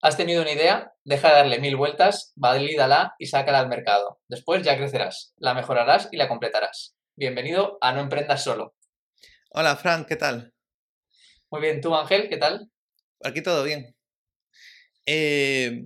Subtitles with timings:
[0.00, 4.20] Has tenido una idea, deja de darle mil vueltas, valídala y sácala al mercado.
[4.28, 6.94] Después ya crecerás, la mejorarás y la completarás.
[7.16, 8.76] Bienvenido a No Emprendas Solo.
[9.50, 10.54] Hola, Frank, ¿qué tal?
[11.50, 12.70] Muy bien, ¿tú, Ángel, qué tal?
[13.24, 13.96] Aquí todo bien.
[15.04, 15.82] Eh,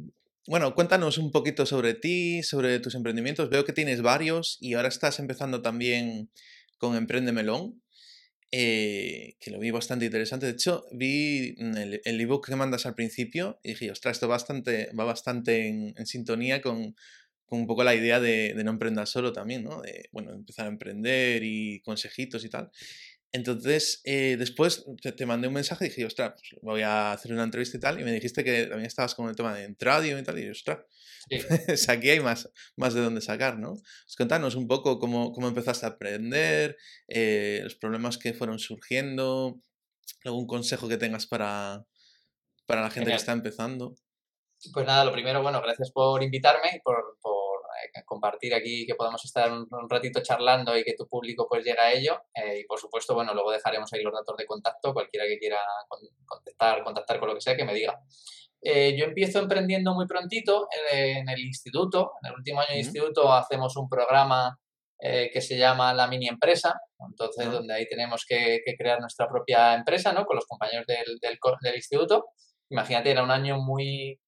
[0.46, 3.48] bueno, cuéntanos un poquito sobre ti, sobre tus emprendimientos.
[3.48, 6.30] Veo que tienes varios y ahora estás empezando también
[6.76, 7.82] con Emprende Melón.
[8.55, 10.45] Eh, que lo vi bastante interesante.
[10.45, 15.05] De hecho, vi el, ebook que mandas al principio y dije, ostras, esto bastante, va
[15.05, 16.95] bastante en, sintonía con,
[17.49, 19.81] un poco la idea de, no emprender solo también, ¿no?
[19.81, 22.71] De, bueno, empezar a emprender y consejitos y tal.
[23.32, 24.84] Entonces, eh, después
[25.17, 27.98] te, mandé un mensaje y dije, ostras, pues voy a hacer una entrevista y tal,
[28.00, 30.53] y me dijiste que también estabas con el tema de entradio y tal, y yo,
[30.53, 30.81] ostras,
[31.67, 33.75] pues aquí hay más, más de dónde sacar, ¿no?
[33.75, 36.77] Pues contanos un poco cómo, cómo empezaste a aprender,
[37.08, 39.61] eh, los problemas que fueron surgiendo,
[40.25, 41.84] algún consejo que tengas para,
[42.67, 43.95] para la gente que está empezando.
[44.72, 47.19] Pues nada, lo primero, bueno, gracias por invitarme y por
[48.05, 51.93] compartir aquí, que podamos estar un, ratito charlando y que tu público pues llegue a
[51.93, 52.23] ello.
[52.34, 55.61] Eh, y por supuesto, bueno, luego dejaremos ahí los datos de contacto, cualquiera que quiera
[56.27, 57.98] contactar, contactar con lo que sea, que me diga.
[58.63, 62.13] Eh, yo empiezo emprendiendo muy prontito en, el instituto.
[62.23, 64.57] En el último año de instituto hacemos un programa
[65.01, 69.75] eh, que se llama la mini empresa, entonces donde ahí tenemos que, crear nuestra propia
[69.75, 70.25] empresa, ¿no?
[70.25, 72.27] Con los compañeros del, del, del instituto.
[72.71, 74.21] Imagínate, era un año muy,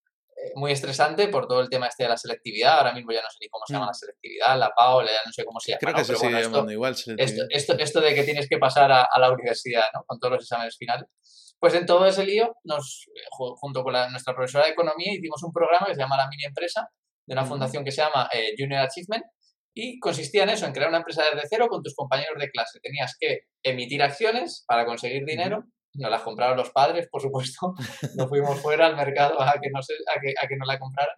[0.54, 2.78] muy estresante por todo el tema este de la selectividad.
[2.78, 3.88] Ahora mismo ya no sé ni cómo se llama mm.
[3.88, 5.80] la selectividad, la PAO, ya no sé cómo se llama.
[5.80, 6.94] Creo que se sigue llamando igual.
[7.52, 10.04] Esto, esto, de que tienes que pasar a, la universidad, ¿no?
[10.06, 11.06] Con todos los exámenes finales.
[11.58, 15.86] Pues en todo ese lío, nos, junto con nuestra profesora de economía, hicimos un programa
[15.86, 16.88] que se llama La Mini Empresa,
[17.26, 19.24] de una fundación que se llama eh, Junior Achievement,
[19.72, 22.80] y consistía en eso, en crear una empresa desde cero con tus compañeros de clase.
[22.80, 27.74] Tenías que emitir acciones para conseguir dinero nos las compraron los padres, por supuesto,
[28.16, 31.16] nos fuimos fuera al mercado a que, nos, a que, a que nos la compraran.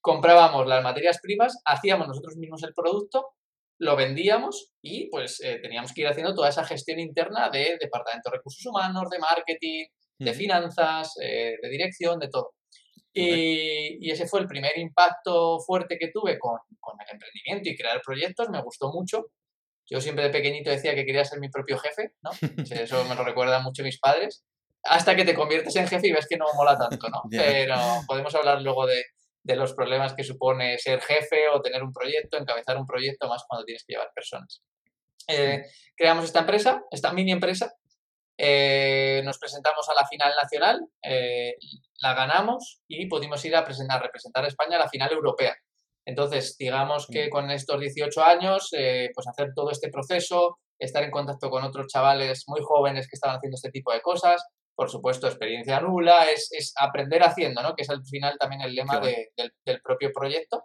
[0.00, 3.30] Comprábamos las materias primas, hacíamos nosotros mismos el producto,
[3.78, 8.30] lo vendíamos y pues eh, teníamos que ir haciendo toda esa gestión interna de departamento
[8.30, 9.84] de recursos humanos, de marketing,
[10.18, 12.54] de finanzas, eh, de dirección, de todo.
[13.12, 17.76] Y, y, ese fue el primer impacto fuerte que tuve con, con, el emprendimiento y
[17.76, 18.50] crear proyectos.
[18.50, 19.30] Me gustó mucho
[19.88, 22.30] yo siempre de pequeñito decía que quería ser mi propio jefe, ¿no?
[22.70, 24.44] Eso me lo recuerdan mucho mis padres.
[24.82, 27.22] Hasta que te conviertes en jefe y ves que no mola tanto, ¿no?
[27.30, 29.02] Pero podemos hablar luego de,
[29.46, 33.44] de, los problemas que supone ser jefe o tener un proyecto, encabezar un proyecto, más
[33.48, 34.62] cuando tienes que llevar personas.
[35.28, 35.64] Eh,
[35.96, 37.72] creamos esta empresa, esta mini empresa,
[38.38, 41.54] eh, nos presentamos a la final nacional, eh,
[42.00, 45.56] la ganamos y pudimos ir a, presentar, a representar a España a la final europea.
[46.04, 51.50] Entonces, digamos que con estos 18 años, pues hacer todo este proceso, estar en contacto
[51.50, 54.44] con otros chavales muy jóvenes que estaban haciendo este tipo de cosas,
[54.76, 57.74] por supuesto, experiencia nula, es, aprender haciendo, ¿no?
[57.74, 60.64] Que es al final también el lema del, propio proyecto.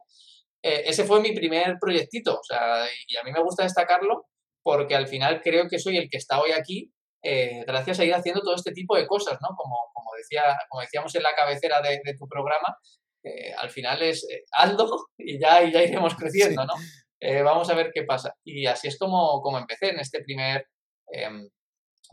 [0.62, 4.28] Eh, ese fue mi primer proyectito, o sea, y a mí me gusta destacarlo
[4.64, 6.92] porque al final creo que soy el que está hoy aquí
[7.24, 9.56] eh, gracias a ir haciendo todo este tipo de cosas, ¿no?
[9.56, 12.78] Como, como, decía, como decíamos en la cabecera de, de tu programa,
[13.24, 14.44] eh, al final es eh,
[15.18, 16.74] y ya, y ya iremos creciendo, ¿no?
[17.20, 18.36] Eh, vamos a ver qué pasa.
[18.44, 20.66] Y así es como, como empecé en este primer
[21.08, 21.48] em,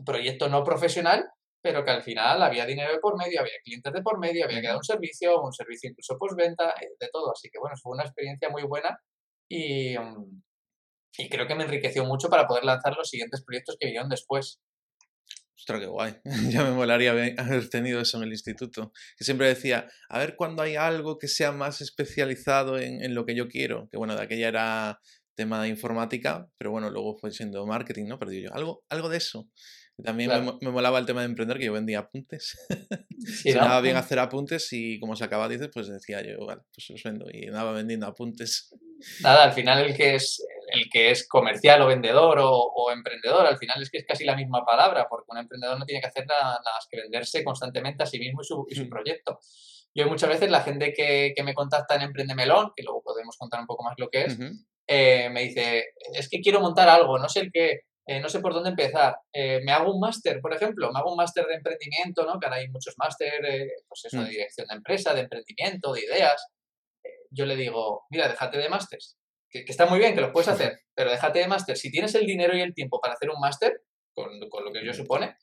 [0.05, 1.27] proyecto no profesional,
[1.61, 4.61] pero que al final había dinero de por medio, había clientes de por medio, había
[4.61, 7.31] quedado un servicio, un servicio incluso postventa, eh, de todo.
[7.31, 8.97] Así que bueno, fue una experiencia muy buena
[9.49, 10.41] y, em,
[11.17, 14.61] y creo que me enriqueció mucho para poder lanzar los siguientes proyectos que vinieron después.
[15.57, 16.15] Ostras, qué guay.
[16.55, 18.93] ya me molaría haber tenido eso en el instituto.
[19.17, 23.25] Que siempre decía, a ver cuando hay algo que sea más especializado en, en, lo
[23.25, 23.89] que yo quiero.
[23.91, 24.99] Que bueno, de aquella era
[25.35, 28.19] tema de informática, pero bueno, luego fue siendo marketing, ¿no?
[28.19, 29.47] Pero yo, algo, algo de eso.
[30.03, 32.57] También me, me, molaba el tema de emprender, que yo vendía apuntes.
[33.19, 36.89] Sí, Sonaba bien hacer apuntes y como se acaba, dices, pues decía yo, vale, pues
[36.89, 37.25] los vendo.
[37.31, 38.73] Y andaba vendiendo apuntes.
[39.21, 43.57] Nada, al final el que es el que es comercial o vendedor o, emprendedor, al
[43.57, 46.25] final es que es casi la misma palabra, porque un emprendedor no tiene que hacer
[46.27, 48.89] nada, más que venderse constantemente a sí mismo y su, y su mm.
[48.89, 49.39] proyecto.
[49.95, 53.35] Yo muchas veces la gente que, que, me contacta en Emprende Melón, que luego podemos
[53.37, 54.37] contar un poco más lo que es,
[54.87, 58.39] eh, me dice, es que quiero montar algo, no sé el qué, eh, no sé
[58.39, 59.17] por dónde empezar.
[59.31, 62.39] Eh, me hago un máster, por ejemplo, me hago un máster de emprendimiento, ¿no?
[62.39, 64.29] Que ahora hay muchos másteres, pues eso, de mm.
[64.29, 66.43] dirección de empresa, de emprendimiento, de ideas.
[67.29, 69.15] yo le digo, mira, déjate de másters,
[69.47, 71.77] que, está muy bien, que lo puedes hacer, pero déjate de máster.
[71.77, 73.83] Si tienes el dinero y el tiempo para hacer un máster,
[74.15, 75.37] con, con, lo que yo supone,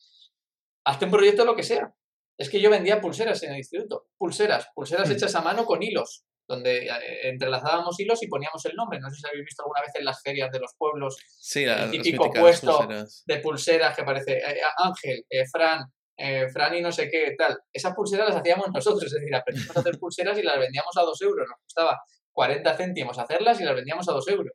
[0.86, 1.94] hazte un proyecto lo que sea.
[2.36, 5.12] Es que yo vendía pulseras en el instituto, pulseras, pulseras mm.
[5.12, 9.00] hechas a mano con hilos, donde eh, entrelazábamos hilos y poníamos el nombre.
[9.00, 11.90] No sé si habéis visto alguna vez en las ferias de los pueblos sí, el
[11.90, 12.88] típico puesto
[13.26, 15.84] de pulseras que aparece eh, Ángel, eh, Fran,
[16.16, 17.58] eh, Fran y no sé qué, tal.
[17.72, 21.02] Esas pulseras las hacíamos nosotros, es decir, aprendimos a hacer pulseras y las vendíamos a
[21.02, 21.46] dos euros.
[21.48, 22.00] Nos costaba
[22.32, 24.52] 40 céntimos hacerlas y las vendíamos a dos euros.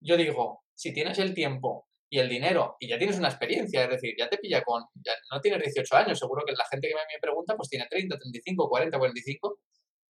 [0.00, 3.90] Yo digo, si tienes el tiempo y el dinero y ya tienes una experiencia, es
[3.90, 6.94] decir, ya te pilla con, ya no tienes 18 años, seguro que la gente que
[6.94, 9.58] me, pregunta pues tiene 30, 35, 40, 45,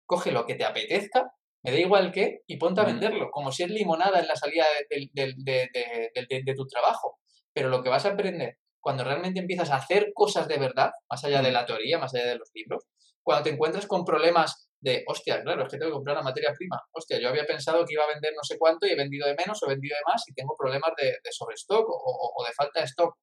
[0.06, 1.32] coge lo que te apetezca,
[1.64, 4.66] me da igual qué, y ponte a venderlo, como si es limonada en la salida
[4.90, 7.18] de, tu trabajo.
[7.54, 11.24] Pero lo que vas a aprender cuando realmente empiezas a hacer cosas de verdad, más
[11.24, 12.84] allá de la teoría, más allá de los libros,
[13.24, 16.54] cuando te encuentras con problemas de, hostia, claro, es que tengo que comprar la materia
[16.56, 16.80] prima.
[16.92, 19.34] Hostia, yo había pensado que iba a vender no sé cuánto y he vendido de
[19.34, 22.82] menos o he vendido de más y tengo problemas de, de sobrestock o, de falta
[22.82, 23.16] de stock.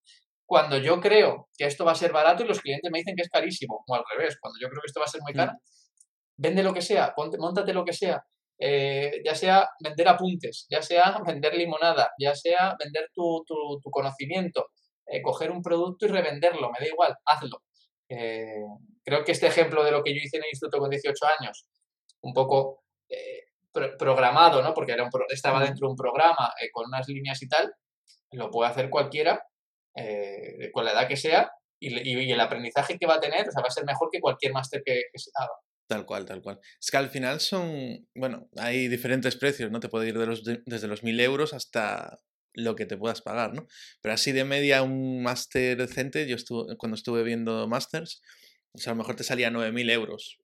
[0.44, 3.22] Cuando yo creo que esto va a ser barato y los clientes me dicen que
[3.22, 5.52] es carísimo, o al revés, cuando yo creo que esto va a ser muy caro,
[6.42, 8.22] vende lo que sea, ponte, montate lo que sea,
[8.58, 14.70] eh, ya sea vender apuntes, ya sea vender limonada, ya sea vender tu, tu, conocimiento,
[15.06, 17.62] eh, coger un producto y revenderlo, me da igual, hazlo.
[18.08, 18.64] Eh,
[19.04, 21.64] creo que este ejemplo de lo que yo hice en el instituto con 18 años,
[22.22, 22.82] un poco
[23.98, 24.72] programado, ¿no?
[24.72, 27.72] porque era un estaba dentro de un programa con unas líneas y tal,
[28.32, 29.42] lo puede hacer cualquiera,
[30.72, 33.68] con la edad que sea, y, el aprendizaje que va a tener o sea, va
[33.68, 35.52] a ser mejor que cualquier máster que, se haga.
[35.92, 36.58] Tal cual, tal cual.
[36.80, 39.78] Es que al final son, bueno, hay diferentes precios, ¿no?
[39.78, 42.18] Te puede ir de los, desde los 1000 euros hasta
[42.54, 43.66] lo que te puedas pagar, ¿no?
[44.00, 48.22] Pero así de media un máster decente, yo estuve, cuando estuve viendo másters,
[48.72, 50.38] o sea, a lo mejor te salía 9.000 euros.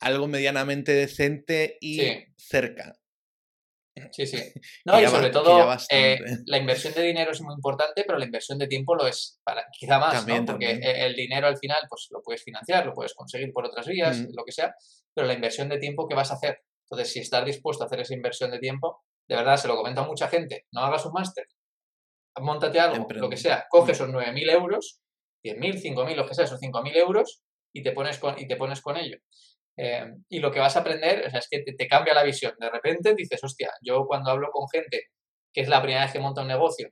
[0.00, 2.00] Algo medianamente decente y
[2.36, 2.98] cerca.
[4.10, 4.36] Sí, sí.
[4.84, 8.58] No, y sobre todo eh, la inversión de dinero es muy importante, pero la inversión
[8.58, 12.20] de tiempo lo es para, quizá más, también, Porque el dinero al final pues lo
[12.22, 14.34] puedes financiar, lo puedes conseguir por otras vías, mm.
[14.34, 14.74] lo que sea,
[15.14, 16.58] pero la inversión de tiempo que vas a hacer.
[16.90, 20.02] Entonces, si estás dispuesto a hacer esa inversión de tiempo, de verdad, se lo comento
[20.02, 21.46] a mucha gente, no hagas un máster,
[22.40, 23.94] montate algo, lo que sea, coge mm.
[23.94, 25.00] esos 9.000 euros,
[25.44, 27.42] 10.000, 5.000, lo que sea, esos 5.000 euros
[27.72, 29.18] y te pones con, y te pones con ello.
[29.76, 32.54] Eh, y lo que vas a aprender o sea, es que te, cambia la visión.
[32.58, 35.08] De repente dices, hostia, yo cuando hablo con gente
[35.52, 36.90] que es la primera vez que monta un negocio,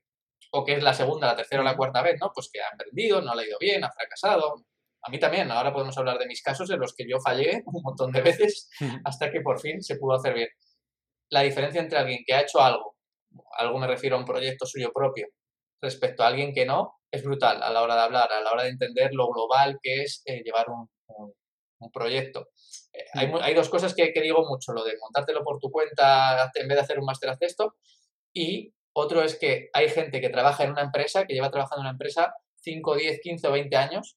[0.52, 2.30] o que es la segunda, la tercera o la cuarta vez, ¿no?
[2.32, 4.54] Pues que ha emprendido, no le ha ido bien, ha fracasado.
[5.02, 7.82] A mí también, ahora podemos hablar de mis casos en los que yo fallé un
[7.82, 8.70] montón de veces
[9.04, 10.48] hasta que por fin se pudo hacer bien
[11.32, 12.96] la diferencia entre alguien que ha hecho algo,
[13.56, 15.28] algo me refiero a un proyecto suyo propio,
[15.80, 18.64] respecto a alguien que no, es brutal a la hora de hablar, a la hora
[18.64, 20.88] de entender lo global que es eh, llevar un,
[21.90, 22.48] proyecto.
[23.14, 26.68] Hay, hay, dos cosas que, que, digo mucho, lo de montártelo por tu cuenta en
[26.68, 27.76] vez de hacer un máster haz esto,
[28.34, 31.86] y otro es que hay gente que trabaja en una empresa, que lleva trabajando en
[31.86, 34.16] una empresa 5, 10, 15 o 20 años,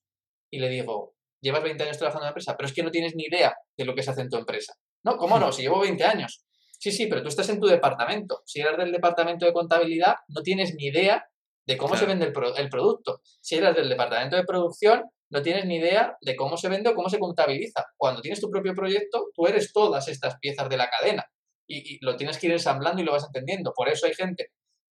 [0.50, 3.14] y le digo, llevas 20 años trabajando en una empresa, pero es que no tienes
[3.14, 4.74] ni idea de lo que se hace en tu empresa.
[5.04, 5.52] No, ¿cómo no?
[5.52, 6.44] Si llevo 20 años.
[6.78, 8.42] Sí, sí, pero tú estás en tu departamento.
[8.44, 11.26] Si eres del departamento de contabilidad, no tienes ni idea
[11.66, 13.20] de cómo se vende el, producto.
[13.40, 16.94] Si eres del departamento de producción, no tienes ni idea de cómo se vende o
[16.94, 17.84] cómo se contabiliza.
[17.96, 21.24] Cuando tienes tu propio proyecto, tú eres todas estas piezas de la cadena
[21.66, 23.72] y, lo tienes que ir ensamblando y lo vas entendiendo.
[23.74, 24.50] Por eso hay gente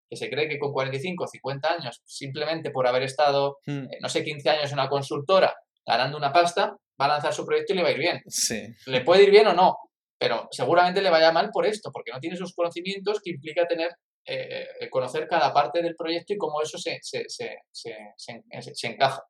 [0.09, 3.85] que se cree que con 45 o 50 años, simplemente por haber estado, hmm.
[3.85, 5.55] eh, no sé, 15 años en una consultora
[5.85, 8.21] ganando una pasta, va a lanzar su proyecto y le va a ir bien.
[8.27, 8.67] Sí.
[8.87, 9.77] Le puede ir bien o no,
[10.17, 13.91] pero seguramente le vaya mal por esto, porque no tiene esos conocimientos que implica tener,
[14.25, 17.57] eh, eh, conocer cada parte del proyecto y cómo eso se, se, se,
[18.15, 19.23] se encaja.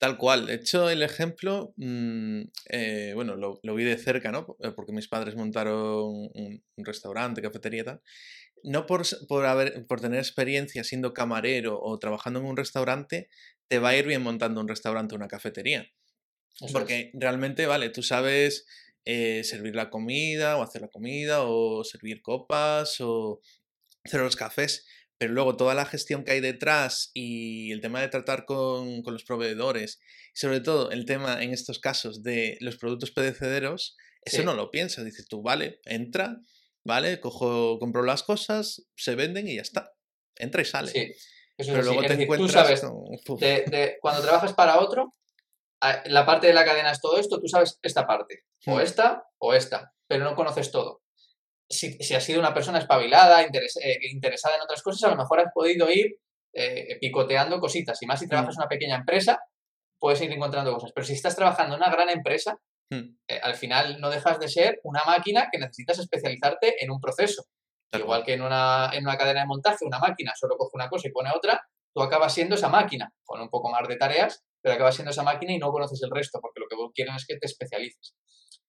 [0.00, 0.46] Tal cual.
[0.46, 4.46] De hecho, el ejemplo, mm, eh, bueno, lo, lo, vi de cerca, ¿no?
[4.74, 8.00] Porque mis padres montaron un, restaurante, cafetería y tal.
[8.62, 13.28] No por, por, haber, por tener experiencia siendo camarero o trabajando en un restaurante,
[13.68, 15.86] te va a ir bien montando un restaurante o una cafetería.
[16.72, 18.66] porque realmente, vale, tú sabes
[19.04, 23.42] eh, servir la comida o hacer la comida o servir copas o
[24.02, 24.86] hacer los cafés,
[25.20, 29.22] pero luego toda la gestión que hay detrás y el tema de tratar con, los
[29.22, 30.00] proveedores
[30.34, 34.70] y sobre todo el tema en estos casos de los productos pedecederos, eso no lo
[34.70, 36.38] piensas, dices tú, vale, entra,
[36.84, 39.92] vale, cojo, compro las cosas, se venden y ya está,
[40.36, 41.14] entra y sale.
[41.58, 42.80] pero luego te encuentras
[44.00, 45.12] cuando trabajas para otro,
[46.06, 48.80] la parte de la cadena es todo esto, tú sabes esta parte, o hmm.
[48.80, 51.02] esta o esta, pero no conoces todo.
[51.70, 53.48] Si, si has sido una persona espabilada, eh,
[54.10, 56.18] interesada en otras cosas, a lo mejor has podido ir
[56.52, 58.02] eh, picoteando cositas.
[58.02, 58.58] Y más si trabajas hmm.
[58.58, 59.40] en una pequeña empresa,
[59.98, 60.90] puedes ir encontrando cosas.
[60.92, 62.58] Pero si estás trabajando en una gran empresa,
[62.90, 63.18] hmm.
[63.28, 67.44] eh, al final no dejas de ser una máquina que necesitas especializarte en un proceso.
[67.92, 71.08] Igual que en una, en una cadena de montaje, una máquina solo coge una cosa
[71.08, 71.60] y pone otra,
[71.92, 75.22] tú acabas siendo esa máquina, con un poco más de tareas, pero acabas siendo esa
[75.22, 78.14] máquina y no conoces el resto, porque lo que quieren es que te especialices.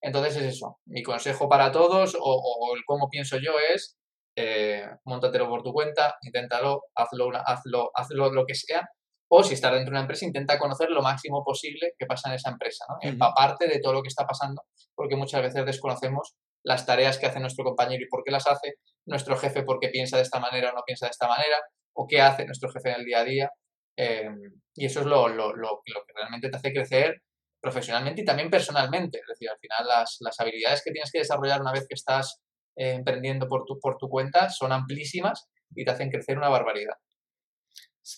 [0.01, 0.79] Entonces es eso.
[0.85, 3.97] Mi consejo para todos, o, el cómo pienso yo, es
[4.35, 8.87] eh, montatelo por tu cuenta, inténtalo, hazlo, hazlo, hazlo lo que sea,
[9.33, 12.35] O si estás dentro de una empresa, intenta conocer lo máximo posible que pasa en
[12.35, 12.97] esa empresa, ¿no?
[13.01, 14.63] Empaparte de todo lo que está pasando,
[14.95, 18.75] porque muchas veces desconocemos las tareas que hace nuestro compañero y por qué las hace,
[19.05, 21.57] nuestro jefe por qué piensa de esta manera o no piensa de esta manera,
[21.93, 23.49] o qué hace nuestro jefe en el día a día.
[23.97, 24.39] Em,
[24.75, 27.21] y eso es lo, lo, lo, lo, que realmente te hace crecer
[27.61, 29.19] profesionalmente y también personalmente.
[29.19, 32.41] Es decir, al final las, las habilidades que tienes que desarrollar una vez que estás
[32.75, 36.95] eh, emprendiendo por tu, por tu cuenta son amplísimas y te hacen crecer una barbaridad.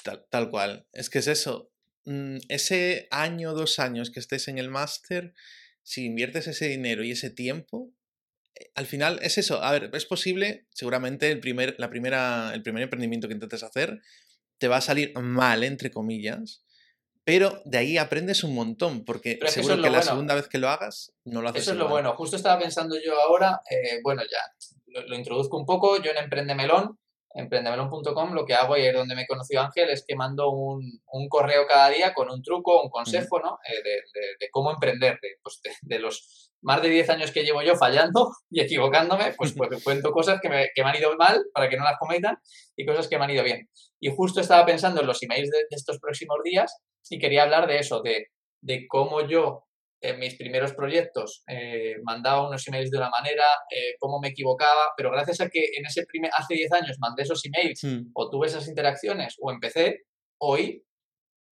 [0.04, 0.88] Tal, tal cual.
[0.94, 1.72] Es que es eso.
[2.06, 5.34] Mm, ese año, dos años que estés en el máster,
[5.84, 7.94] si inviertes ese dinero y ese tiempo,
[8.56, 9.62] eh, al final es eso.
[9.62, 14.02] A ver, es posible, seguramente el primer, la primera, el primer emprendimiento que intentes hacer
[14.58, 16.64] te va a salir mal, entre comillas,
[17.24, 21.14] pero de ahí aprendes un montón, porque seguro que, la segunda vez que lo hagas
[21.26, 21.64] no lo haces.
[21.64, 22.14] Eso es lo bueno.
[22.16, 24.40] Justo estaba pensando yo ahora, eh, bueno, ya
[24.88, 26.02] lo, lo, introduzco un poco.
[26.02, 26.98] Yo en Emprende Melón
[27.34, 31.30] emprendemelon.com lo que hago y es donde me conoció Ángel es que mando un, un
[31.30, 33.58] correo cada día con un truco, un consejo, ¿no?
[33.68, 34.02] Eh, de,
[34.40, 38.32] de, cómo emprender, de, pues de, los más de 10 años que llevo yo fallando
[38.50, 41.78] y equivocándome, pues, pues cuento cosas que me, que me, han ido mal para que
[41.78, 42.38] no las cometan
[42.76, 43.68] y cosas que me han ido bien.
[44.00, 46.78] Y justo estaba pensando en los emails de, estos próximos días
[47.10, 48.28] y quería hablar de eso, de,
[48.62, 49.66] de cómo yo
[50.04, 54.92] en mis primeros proyectos eh, mandaba unos emails de una manera, eh, cómo me equivocaba,
[54.98, 58.12] pero gracias a que en ese primer, hace 10 años mandé esos emails mm.
[58.14, 60.02] o tuve esas interacciones o empecé,
[60.40, 60.84] hoy,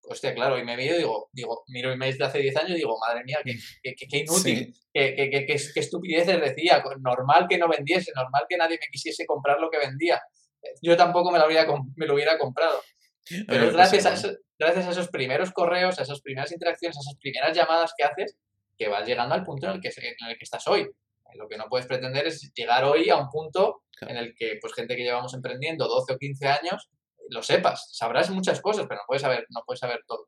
[0.03, 2.97] hostia, claro, y me y digo, digo, miro emails de hace 10 años y digo,
[2.99, 3.53] madre mía, qué,
[3.95, 8.77] qué, qué inútil, qué, qué, qué, estupideces decía, normal que no vendiese, normal que nadie
[8.81, 10.21] me quisiese comprar lo que vendía.
[10.81, 11.65] Yo tampoco me lo, habría,
[11.95, 12.81] me lo hubiera comprado.
[13.47, 14.29] Pero gracias a, eso,
[14.67, 18.37] gracias a esos primeros correos, a esas primeras interacciones, a esas primeras llamadas que haces,
[18.77, 20.89] que vas llegando al punto en el que, en el que estás hoy.
[21.35, 24.73] Lo que no puedes pretender es llegar hoy a un punto en el que pues
[24.73, 26.89] gente que llevamos emprendiendo 12 o 15 años
[27.29, 27.87] lo sepas.
[27.91, 30.27] Sabrás muchas cosas, pero no puedes saber, no puedes saber todo.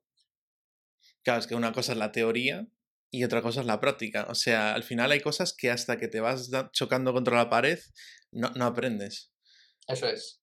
[1.23, 2.67] Claro, es que una cosa es la teoría
[3.11, 4.27] y otra cosa es la práctica.
[4.29, 7.79] O sea, al final hay cosas que hasta que te vas chocando contra la pared
[8.31, 9.31] no, no aprendes.
[9.87, 10.42] Eso es.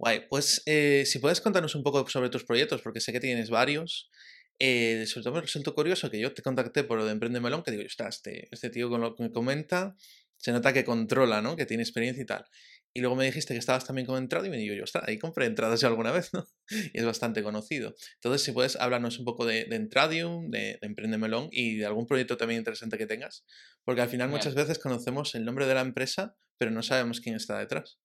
[0.00, 3.50] Guay, pues eh, si puedes contarnos un poco sobre tus proyectos, porque sé que tienes
[3.50, 4.10] varios.
[4.58, 7.62] Eh, sobre todo me resultó curioso que yo te contacté por lo de Emprende Melón,
[7.62, 9.94] que digo, está, este, este tío con lo que me comenta,
[10.38, 11.54] se nota que controla, ¿no?
[11.54, 12.46] Que tiene experiencia y tal.
[12.94, 15.18] Y luego me dijiste que estabas también con Entrado y me digo yo, está, ahí
[15.18, 16.46] compré entradas ya alguna vez, ¿no?
[16.94, 17.94] Y es bastante conocido.
[18.14, 21.84] Entonces, si puedes hablarnos un poco de, de Entradium, de, de, Emprende Melón y de
[21.84, 23.44] algún proyecto también interesante que tengas,
[23.84, 27.36] porque al final muchas veces conocemos el nombre de la empresa, pero no sabemos quién
[27.36, 27.98] está detrás.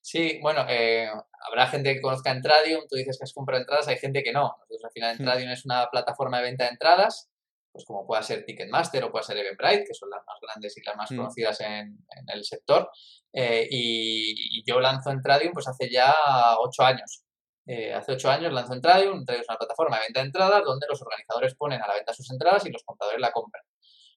[0.00, 1.08] Sí, bueno, eh,
[1.48, 4.42] habrá gente que conozca Entradium, tú dices que has comprado entradas, hay gente que no.
[4.42, 5.20] Nosotros al final hmm.
[5.20, 7.30] Entradium es una plataforma de venta de entradas,
[7.72, 10.82] pues como pueda ser Ticketmaster o pueda ser Eventbrite, que son las más grandes y
[10.82, 11.16] las más hmm.
[11.16, 12.90] conocidas en, en, el sector.
[13.32, 16.14] Eh, y, y, yo lanzo Entradium pues hace ya
[16.60, 17.24] ocho años.
[17.66, 20.86] Eh, hace ocho años lanzo Entradium, Entradium es una plataforma de venta de entradas donde
[20.88, 23.64] los organizadores ponen a la venta sus entradas y los compradores la compran.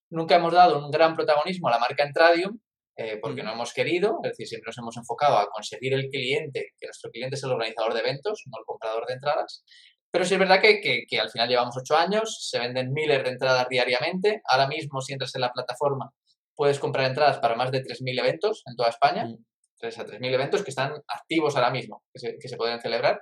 [0.09, 2.59] Nunca hemos dado un gran protagonismo a la marca Entradium,
[2.98, 6.74] eh, porque no hemos querido, es decir, siempre nos hemos enfocado a conseguir el cliente,
[6.80, 9.63] que nuestro cliente es el organizador de eventos, no el comprador de entradas.
[10.10, 13.24] Pero sí es verdad que, que, que al final llevamos ocho años, se venden miles
[13.24, 14.42] de entradas diariamente.
[14.46, 16.12] Ahora mismo, si entras en la plataforma,
[16.56, 19.25] puedes comprar entradas para más de 3.000 eventos en toda España.
[19.25, 19.38] Mm.
[19.80, 23.22] 3 a 3.000 eventos que están activos ahora mismo, que se, que se pueden celebrar.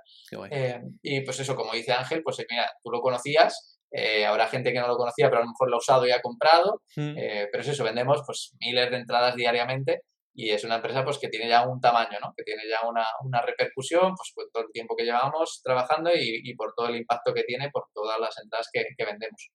[0.50, 4.73] Eh, y pues eso, como dice Ángel, pues mira, tú lo conocías, eh, habrá gente
[4.73, 6.81] que no lo conocía, pero a lo mejor lo ha usado y ha comprado.
[6.95, 7.17] Mm.
[7.17, 10.01] Eh, pero es eso, vendemos pues miles de entradas diariamente
[10.33, 12.33] y es una empresa pues que tiene ya un tamaño, ¿no?
[12.35, 16.41] Que tiene ya una, una repercusión, pues por todo el tiempo que llevamos trabajando y,
[16.43, 19.49] y, por todo el impacto que tiene por todas las entradas que, que vendemos.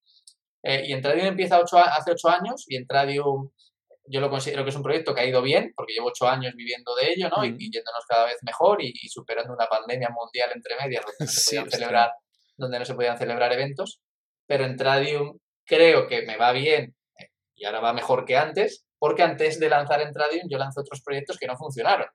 [0.63, 3.51] Eh, y Entradium empieza ocho, hace ocho años y Entradium
[4.07, 6.55] yo lo considero que es un proyecto que ha ido bien, porque llevo ocho años
[6.57, 7.43] viviendo de ello, ¿no?
[7.43, 7.45] Mm.
[7.45, 11.17] Y, y, yéndonos cada vez mejor y, y, superando una pandemia mundial entre medias donde
[11.21, 12.11] no se podían sí, celebrar,
[12.57, 14.01] donde no se podían celebrar eventos
[14.51, 18.85] pero en Tradium creo que me va bien eh, y ahora va mejor que antes,
[18.99, 22.09] porque antes de lanzar en Tradium yo lancé otros proyectos que no funcionaron.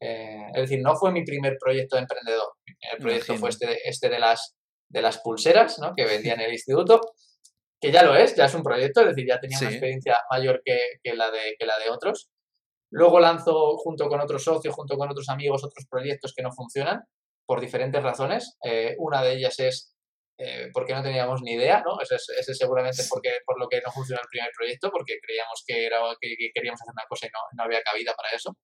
[0.00, 2.54] Eh, es decir, no fue mi primer proyecto de emprendedor.
[2.92, 4.56] El proyecto fue este, este de, las,
[4.88, 5.94] de las pulseras ¿no?
[5.94, 7.00] que vendía en el instituto,
[7.80, 9.66] que ya lo es, ya es un proyecto, es decir, ya tenía sí.
[9.66, 12.30] una experiencia mayor que, que, la de, que la de otros.
[12.90, 17.04] Luego lanzo junto con otros socios, junto con otros amigos, otros proyectos que no funcionan
[17.46, 18.56] por diferentes razones.
[18.64, 19.95] Eh, una de ellas es
[20.38, 21.98] eh, porque no teníamos ni idea, ¿no?
[22.00, 25.64] Ese, es, ese seguramente porque, por lo que no funcionó el primer proyecto, porque creíamos
[25.66, 28.54] que, era, que, que queríamos hacer una cosa y no, no, había cabida para eso.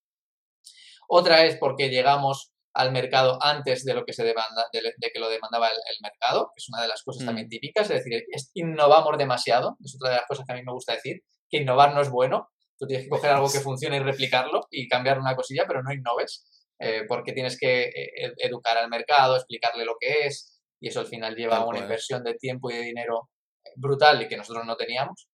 [1.08, 5.18] Otra es porque llegamos al mercado antes de lo que se demanda, de, de que
[5.18, 7.26] lo demandaba el, el, mercado, que es una de las cosas mm.
[7.26, 10.62] también típicas, es decir, es, innovamos demasiado, es otra de las cosas que a mí
[10.62, 13.96] me gusta decir, que innovar no es bueno, tú tienes que coger algo que funcione
[13.96, 16.46] y replicarlo y cambiar una cosilla, pero no innoves,
[16.78, 21.06] eh, porque tienes que eh, educar al mercado, explicarle lo que es, y eso al
[21.06, 21.82] final lleva a una cual.
[21.84, 23.30] inversión de tiempo y de dinero
[23.76, 25.28] brutal y que nosotros no teníamos.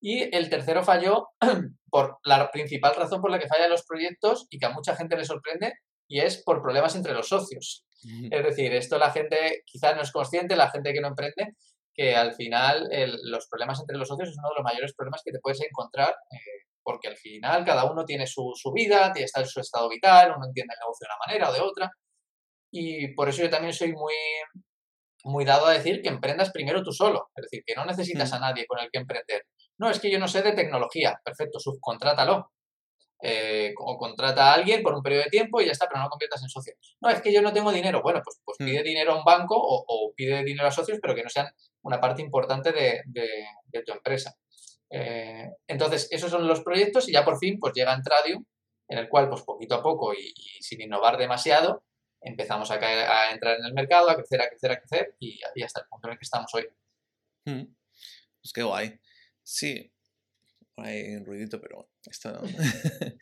[0.00, 1.28] Y el tercero falló
[1.90, 5.16] por la principal razón por la que fallan los proyectos y que a mucha gente
[5.16, 5.72] le sorprende
[6.08, 7.84] y es por problemas entre los socios.
[8.32, 11.54] Es decir, esto la gente quizás no es consciente, la gente que no emprende,
[11.94, 15.22] que al final el- los problemas entre los socios es uno de los mayores problemas
[15.24, 19.26] que te puedes encontrar, eh, porque al final cada uno tiene su, su vida, tiene-
[19.26, 21.90] está en su estado vital, uno entiende el negocio de una manera o de otra.
[22.70, 24.14] Y por eso yo también soy muy,
[25.28, 27.30] muy dado a decir que emprendas primero tú solo.
[27.36, 28.34] Es decir, que no necesitas Mm.
[28.34, 29.44] a nadie con el que emprender.
[29.78, 31.20] No, es que yo no sé de tecnología.
[31.24, 32.50] Perfecto, subcontrátalo.
[33.20, 36.04] Eh, o contrata a alguien por un periodo de tiempo y ya está, pero no
[36.04, 36.74] lo conviertas en socio.
[37.00, 38.00] No, es que yo no tengo dinero.
[38.00, 38.64] Bueno, pues, pues Mm.
[38.64, 41.48] pide dinero a un banco o, o pide dinero a socios, pero que no sean
[41.82, 44.34] una parte importante de, de- de tu empresa.
[44.90, 48.44] Eh, entonces, esos son los proyectos y ya por fin pues llega Entradium,
[48.88, 51.82] en el cual pues poquito a poco y, y sin innovar demasiado,
[52.20, 55.80] empezamos a, entrar en el mercado, a crecer, a crecer, a crecer y, y hasta
[55.80, 56.66] el punto en el que estamos hoy.
[57.44, 57.64] Mm.
[58.42, 59.00] Pues qué guay.
[59.42, 59.92] Sí.
[60.76, 62.40] Hay un ruidito, pero bueno, esto no.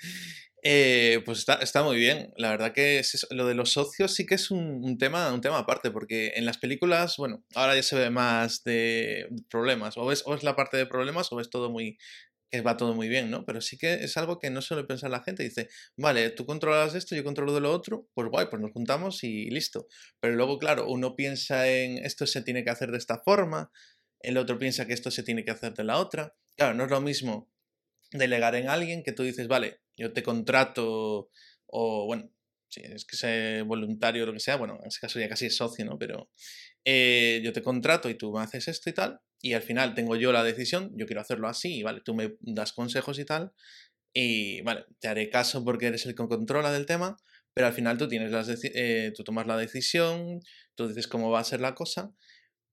[0.68, 2.32] Eh, pues está, está muy bien.
[2.36, 3.00] La verdad que
[3.30, 6.58] lo de los socios sí que es un, tema, un tema aparte, porque en las
[6.58, 9.96] películas, bueno, ahora ya se ve más de problemas.
[9.96, 11.98] O es, o es la parte de problemas o es todo muy.
[12.62, 13.44] Va todo muy bien, ¿no?
[13.44, 15.42] Pero sí que es algo que no suele pensar la gente.
[15.42, 19.24] Dice, vale, tú controlas esto, yo controlo de lo otro, pues guay, pues nos juntamos
[19.24, 19.86] y listo.
[20.20, 23.70] Pero luego, claro, uno piensa en esto se tiene que hacer de esta forma,
[24.20, 26.34] el otro piensa que esto se tiene que hacer de la otra.
[26.56, 27.50] Claro, no es lo mismo
[28.12, 31.30] delegar en alguien que tú dices, vale, yo te contrato
[31.66, 32.30] o bueno,
[32.68, 35.46] si es que sea voluntario o lo que sea, bueno, en ese caso ya casi
[35.46, 35.98] es socio, ¿no?
[35.98, 36.30] Pero
[36.84, 40.16] eh, yo te contrato y tú me haces esto y tal, y al final tengo
[40.16, 43.52] yo la decisión, yo quiero hacerlo así, vale, tú me das consejos y tal,
[44.14, 47.16] y vale, te haré caso porque eres el que controla del tema,
[47.54, 50.40] pero al final tú tienes las eh, tú tomas la decisión,
[50.74, 52.12] tú dices cómo va a ser la cosa,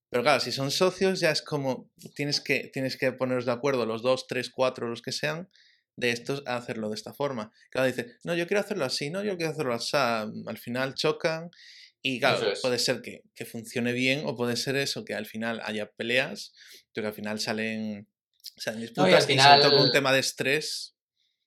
[0.10, 3.86] pero claro, si son socios ya es como tienes que, tienes que poneros de acuerdo
[3.86, 5.50] los dos, tres, cuatro, los que sean,
[5.96, 7.52] de estos a hacerlo de esta forma.
[7.70, 9.96] Claro, dice, no, yo quiero hacerlo así, no, yo quiero hacerlo así.
[9.96, 11.50] Al final chocan
[12.04, 12.62] y claro, es.
[12.62, 16.54] puede ser que, que funcione bien o puede ser eso, que al final haya peleas,
[16.94, 20.14] pero que al final salen, salen disputas al y sobre todo con final- un tema
[20.14, 20.92] de estrés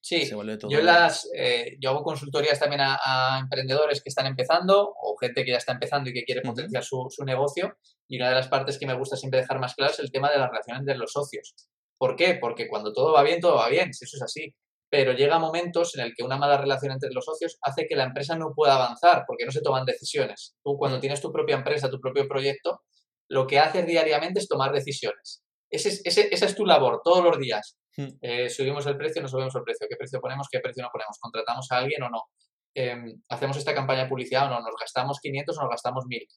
[0.01, 0.71] Sí, se vuelve todo...
[0.71, 5.45] Yo, las, eh, yo hago consultorías también a, a emprendedores que están empezando o gente
[5.45, 7.77] que ya está empezando y que quiere potenciar su, su negocio.
[8.07, 10.31] Y una de las partes que me gusta siempre dejar más claro es el tema
[10.31, 11.57] de las relaciones entre los socios.
[11.99, 12.39] ¿Por qué?
[12.41, 14.55] Porque cuando todo va bien, todo va bien, si eso es así.
[14.89, 18.05] Pero llega momentos en el que una mala relación entre los socios hace que la
[18.05, 20.55] empresa no pueda avanzar porque no se toman decisiones.
[20.63, 21.01] Tú cuando Mm.
[21.01, 22.83] tienes tu propia empresa, tu propio proyecto,
[23.29, 25.43] lo que haces diariamente es tomar decisiones.
[25.69, 27.77] Ese es- ese- esa es tu labor todos los días.
[27.97, 28.07] Mm.
[28.21, 31.19] Eh, subimos el precio, no subimos el precio, qué precio ponemos, qué precio no ponemos,
[31.21, 32.23] contratamos a alguien o no,
[32.79, 36.29] Em, hacemos esta campaña de publicidad o no, nos gastamos 500 o nos gastamos 1000.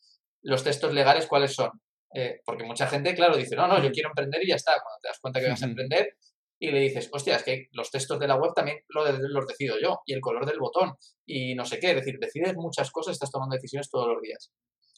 [0.41, 1.69] Los textos legales, ¿cuáles son?
[2.15, 3.91] Eh, porque mucha gente, claro, dice, no, no, yo Mm.
[3.91, 4.71] quiero emprender y ya está.
[4.81, 6.13] Cuando te das cuenta que vas a emprender
[6.61, 10.01] y le dices, hostia, es que los textos de la web también los decido yo
[10.05, 10.93] y el color del botón
[11.25, 11.91] y no sé qué.
[11.91, 14.51] Es decir, decides muchas cosas, estás tomando decisiones todos los días.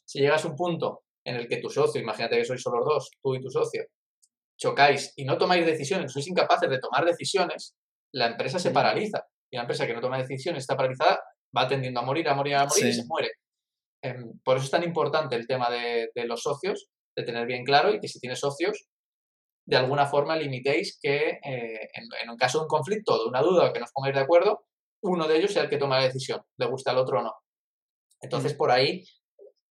[0.06, 2.88] Si llegas a un punto en el que tu socio, imagínate que sois solo los
[2.88, 3.86] dos, tú y tu socio,
[4.58, 7.76] chocáis y no tomáis decisiones, sois incapaces de tomar decisiones,
[8.13, 9.24] la empresa se paraliza.
[9.52, 11.21] Y la empresa que no toma decisiones está paralizada
[11.56, 13.02] va tendiendo a morir, a morir, a morir y Sí.
[13.02, 13.32] se muere.
[14.02, 17.63] Em, por eso es tan importante el tema de, de los socios, de tener bien
[17.65, 18.88] claro y que si tienes socios,
[19.71, 21.15] de alguna forma limitéis que
[21.51, 23.86] eh, en, en un caso de un conflicto o de una duda o que no
[23.89, 24.65] os pongáis de acuerdo,
[25.03, 27.34] uno de ellos sea el que toma la decisión, le gusta al otro o no.
[28.21, 29.03] Entonces, por ahí,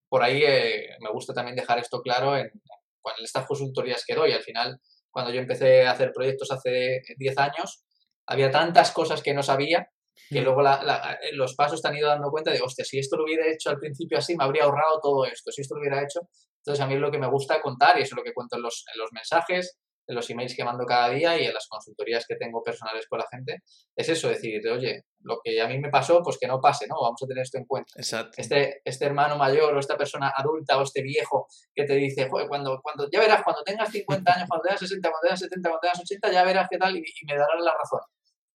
[0.09, 4.33] por ahí eh, me gusta también dejar esto claro en, en estas consultorías que doy.
[4.33, 7.85] Al final, cuando yo empecé a hacer proyectos hace 10 años,
[8.27, 9.89] había tantas cosas que no sabía
[10.29, 12.99] que luego la- la- eh, los pasos te han ido dando cuenta de, hostia, si
[12.99, 15.81] esto lo hubiera hecho al principio así, me habría ahorrado todo esto, si esto lo
[15.81, 16.21] hubiera hecho.
[16.59, 18.57] Entonces, a mí es lo que me gusta contar y eso es lo que cuento
[18.57, 19.79] en los, en los mensajes,
[20.11, 23.21] en los emails que mando cada día y en las consultorías que tengo personales con
[23.21, 23.63] la gente.
[23.97, 26.97] Es eso, decir, oye, lo que a mí me pasó, pues que no pase, ¿no?
[27.01, 28.33] Vamos a tener esto en cuenta Exacto.
[28.37, 32.49] este, este hermano mayor o esta persona adulta o este viejo que te dice, Joder,
[32.49, 35.81] cuando, cuando, ya verás, cuando tengas 50 años, cuando tengas 60, cuando tengas 70, cuando
[35.81, 38.01] tengas 80, ya verás qué tal y, y me darás la razón.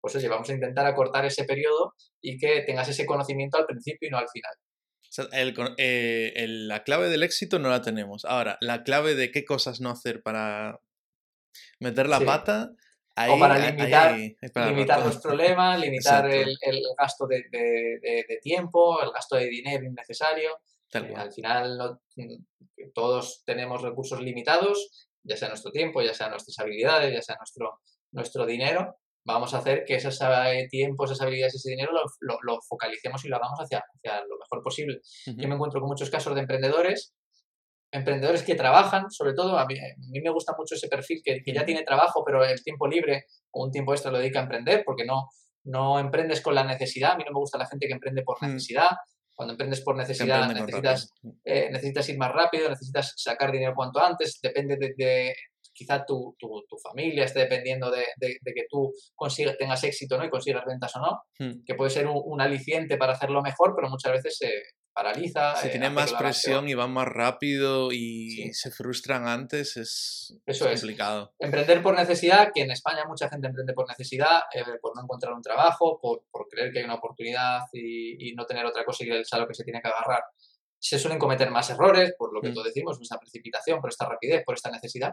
[0.02, 4.08] Pues oye, vamos a intentar acortar ese periodo y que tengas ese conocimiento al principio
[4.08, 4.52] y no al final.
[5.32, 8.26] El eh, el- la clave del éxito no la tenemos.
[8.26, 10.80] Ahora, la clave de qué cosas no hacer para
[11.80, 12.26] meter la Sí.
[12.26, 12.72] pata,
[13.16, 18.00] ahí, para limitar- ahí- es para limitar los problemas, limitar el, el gasto de, de-
[18.02, 20.52] de- de tiempo, el gasto de dinero innecesario.
[20.94, 26.30] Eh, al final no- mm, todos tenemos recursos limitados, ya sea nuestro tiempo, ya sea
[26.30, 27.80] nuestras habilidades, ya sea nuestro,
[28.12, 28.98] nuestro dinero.
[29.28, 33.26] Vamos a hacer que esos eh, tiempos, esas habilidades, ese dinero lo, lo- lo focalicemos
[33.26, 35.00] y lo hagamos hacia, hacia lo mejor posible.
[35.26, 37.14] Yo me encuentro con muchos casos de emprendedores
[37.92, 39.76] emprendedores que trabajan, sobre todo, a mí,
[40.22, 43.66] me gusta mucho ese perfil que, que, ya tiene trabajo, pero el tiempo libre o
[43.66, 45.30] un tiempo extra lo dedica a emprender, porque no,
[45.66, 47.14] no emprendes con la necesidad.
[47.14, 48.48] A mí no me gusta la gente que emprende por mm.
[48.48, 48.90] necesidad.
[49.34, 51.12] Cuando emprendes por necesidad, necesitas,
[51.44, 55.36] eh, necesitas ir más rápido, necesitas sacar dinero cuanto antes, depende de,
[55.74, 60.24] quizá tu, tu, tu, familia esté dependiendo de, de, que tú consigas, tengas éxito ¿no?
[60.24, 61.66] y consigas ventas o no, mm.
[61.66, 64.50] que puede ser un, un, aliciente para hacerlo mejor, pero muchas veces se,
[64.96, 65.56] paraliza.
[65.58, 70.66] Si eh, tienen más presión y van más rápido y se frustran antes, es, Eso
[70.66, 71.34] complicado.
[71.38, 75.34] Emprender por necesidad, que en España mucha gente emprende por necesidad, eh, por no encontrar
[75.34, 79.04] un trabajo, por, por, creer que hay una oportunidad y, y, no tener otra cosa
[79.04, 80.24] y el lo que se tiene que agarrar.
[80.80, 82.54] Se suelen cometer más errores, por lo que mm.
[82.54, 85.12] tú decimos, por esta precipitación, por esta rapidez, por esta necesidad.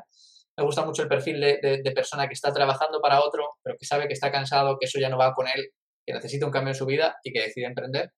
[0.57, 3.87] Me gusta mucho el perfil de, de persona que está trabajando para otro, pero que
[3.87, 5.71] sabe que está cansado, que eso ya no va con él,
[6.07, 8.13] que necesita un cambio en su vida y que decide emprender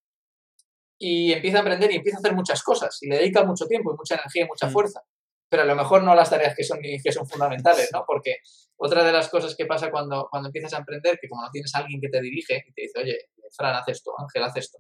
[0.99, 3.93] y empieza a aprender y empieza a hacer muchas cosas y le dedica mucho tiempo
[3.93, 4.73] y mucha energía y mucha mm.
[4.73, 5.03] fuerza.
[5.49, 8.05] Pero a lo mejor no las tareas que son, que son fundamentales, ¿no?
[8.07, 8.39] Porque
[8.77, 11.75] otra de las cosas que pasa cuando, cuando empiezas a emprender, que como no tienes
[11.75, 13.19] a alguien que te dirige y te dice, oye,
[13.57, 14.79] Fran, haz esto, Ángel, haz esto,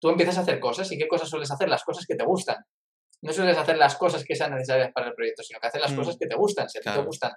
[0.00, 1.68] tú empiezas a hacer cosas y ¿qué cosas sueles hacer?
[1.68, 2.56] Las cosas que te gustan.
[3.22, 5.92] No sueles hacer las cosas que sean necesarias para el proyecto, sino que hacer las
[5.92, 5.96] mm.
[5.96, 6.68] cosas que te gustan.
[6.70, 7.32] Si a ti te gustan,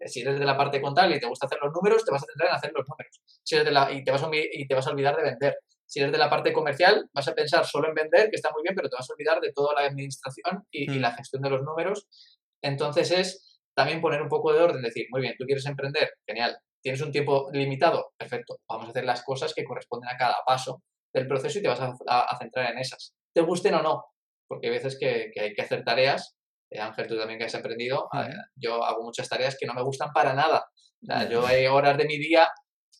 [0.00, 2.22] eh, si eres de la parte contable y te gusta hacer los números, te vas
[2.24, 3.20] a centrar en hacer los números.
[3.44, 5.58] Si eres de la, y, te vas a, y te vas a olvidar de vender.
[5.88, 8.62] Si eres de la parte comercial, vas a pensar solo en vender, que está muy
[8.62, 11.00] bien, pero te vas a olvidar de toda la administración y, mm.
[11.00, 12.06] la gestión de los números.
[12.62, 16.58] Entonces es también poner un poco de orden, decir, muy bien, tú quieres emprender, genial,
[16.82, 20.82] tienes un tiempo limitado, perfecto, vamos a hacer las cosas que corresponden a cada paso
[21.14, 23.14] del proceso y te vas a, centrar en esas.
[23.32, 24.04] Te gusten o no,
[24.46, 26.36] porque hay veces que, hay que hacer tareas.
[26.70, 29.82] Eh, Ángel, tú también que has aprendido, eh, yo hago muchas tareas que no me
[29.82, 30.68] gustan para nada.
[31.30, 32.46] yo hay horas de mi día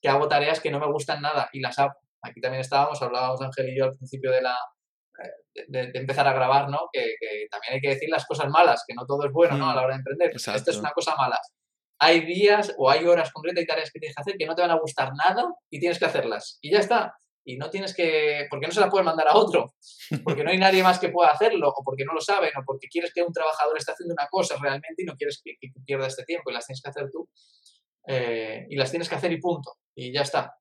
[0.00, 1.94] que hago tareas que no me gustan nada y las hago.
[2.22, 4.56] Aquí también estábamos, hablábamos Ángel y yo al principio de la
[5.22, 6.88] eh, de, empezar a grabar, ¿no?
[6.92, 7.14] Que,
[7.50, 9.70] también hay que decir las cosas malas, que no todo es bueno, ¿no?
[9.70, 10.30] A la hora de emprender.
[10.34, 11.38] Esta es una cosa mala.
[12.00, 14.62] Hay días o hay horas concretas y tareas que tienes que hacer que no te
[14.62, 16.58] van a gustar nada y tienes que hacerlas.
[16.62, 17.14] Y ya está.
[17.44, 18.46] Y no tienes que.
[18.50, 19.74] porque no se la puedes mandar a otro,
[20.24, 22.88] porque no hay nadie más que pueda hacerlo, o porque no lo saben, o porque
[22.88, 26.24] quieres que un trabajador esté haciendo una cosa realmente y no quieres que, pierda este
[26.24, 27.28] tiempo y las tienes que hacer tú.
[28.06, 29.72] Eh, y las tienes que hacer y punto.
[29.94, 30.54] Y ya está.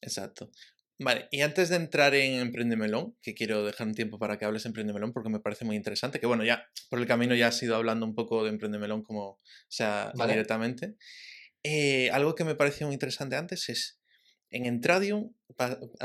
[0.00, 0.50] Exacto.
[0.98, 4.62] Vale, y antes de entrar en Emprendemelón, que quiero dejar un tiempo para que hables
[4.62, 7.62] de Emprendemelón porque me parece muy interesante, que bueno, ya por el camino ya has
[7.62, 10.96] ido hablando un poco de Emprendemelón como sea directamente.
[11.62, 14.00] Eh, algo que me pareció muy interesante antes es,
[14.50, 15.34] en Entradium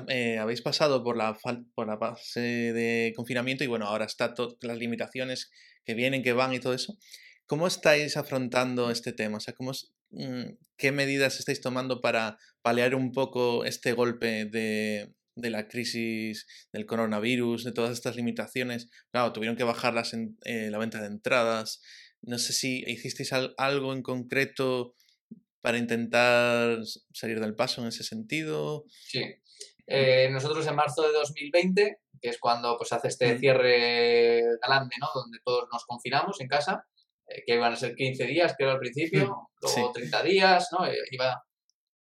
[0.10, 1.38] eh, habéis pasado por la,
[1.74, 5.52] por la fase de confinamiento y bueno, ahora está todas las limitaciones
[5.86, 6.98] que vienen, que van y todo eso.
[7.46, 9.38] ¿Cómo estáis afrontando este tema?
[9.38, 9.72] O sea, ¿cómo,
[10.78, 17.64] ¿qué medidas estáis tomando para paliar un poco este golpe de, la crisis del coronavirus,
[17.64, 18.90] de todas estas limitaciones?
[19.12, 21.82] Claro, tuvieron que bajar en, eh, la venta de entradas.
[22.22, 24.96] No sé si hicisteis algo en concreto
[25.62, 26.80] para intentar
[27.14, 28.86] salir del paso en ese sentido.
[28.90, 29.24] Sí.
[29.88, 35.08] Eh, nosotros en marzo de 2020, que es cuando pues, hace este cierre grande, ¿no?
[35.14, 36.88] Donde todos nos confinamos en casa,
[37.46, 40.86] que iban a ser 15 días, creo al principio, luego 30 días, ¿no?
[40.86, 41.44] Eh, iba...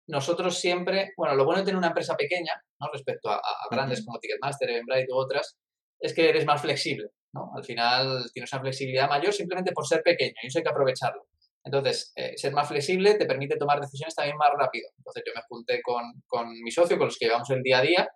[0.08, 2.90] Nosotros siempre, bueno, lo bueno de tener una empresa pequeña, ¿no?
[2.92, 5.58] Respecto a, grandes como Ticketmaster, Eventbrite u otras,
[6.00, 7.52] es que eres más flexible, ¿no?
[7.56, 11.28] Al final tienes una flexibilidad mayor simplemente por ser pequeño y eso hay que aprovecharlo.
[11.64, 14.90] Entonces, eh, ser más flexible te permite tomar decisiones también más rápido.
[14.98, 17.82] Entonces, yo me junté con, con mi socio, con los que llevamos el día a
[17.82, 18.10] día,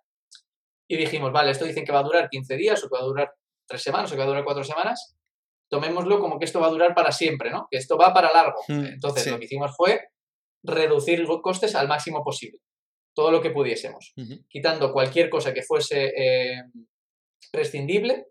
[0.88, 3.06] y dijimos, vale, esto dicen que va a durar 15 días, o que va a
[3.06, 3.32] durar
[3.66, 5.15] 3 semanas, o que va a durar 4 semanas,
[5.68, 7.66] tomémoslo como que esto va a durar para siempre, ¿no?
[7.70, 8.60] Que esto va para largo.
[8.68, 10.00] Mm, Entonces, lo que hicimos fue
[10.62, 12.58] reducir los costes al máximo posible,
[13.14, 14.14] todo lo que pudiésemos,
[14.48, 16.62] quitando cualquier cosa que fuese eh,
[17.52, 18.26] prescindible,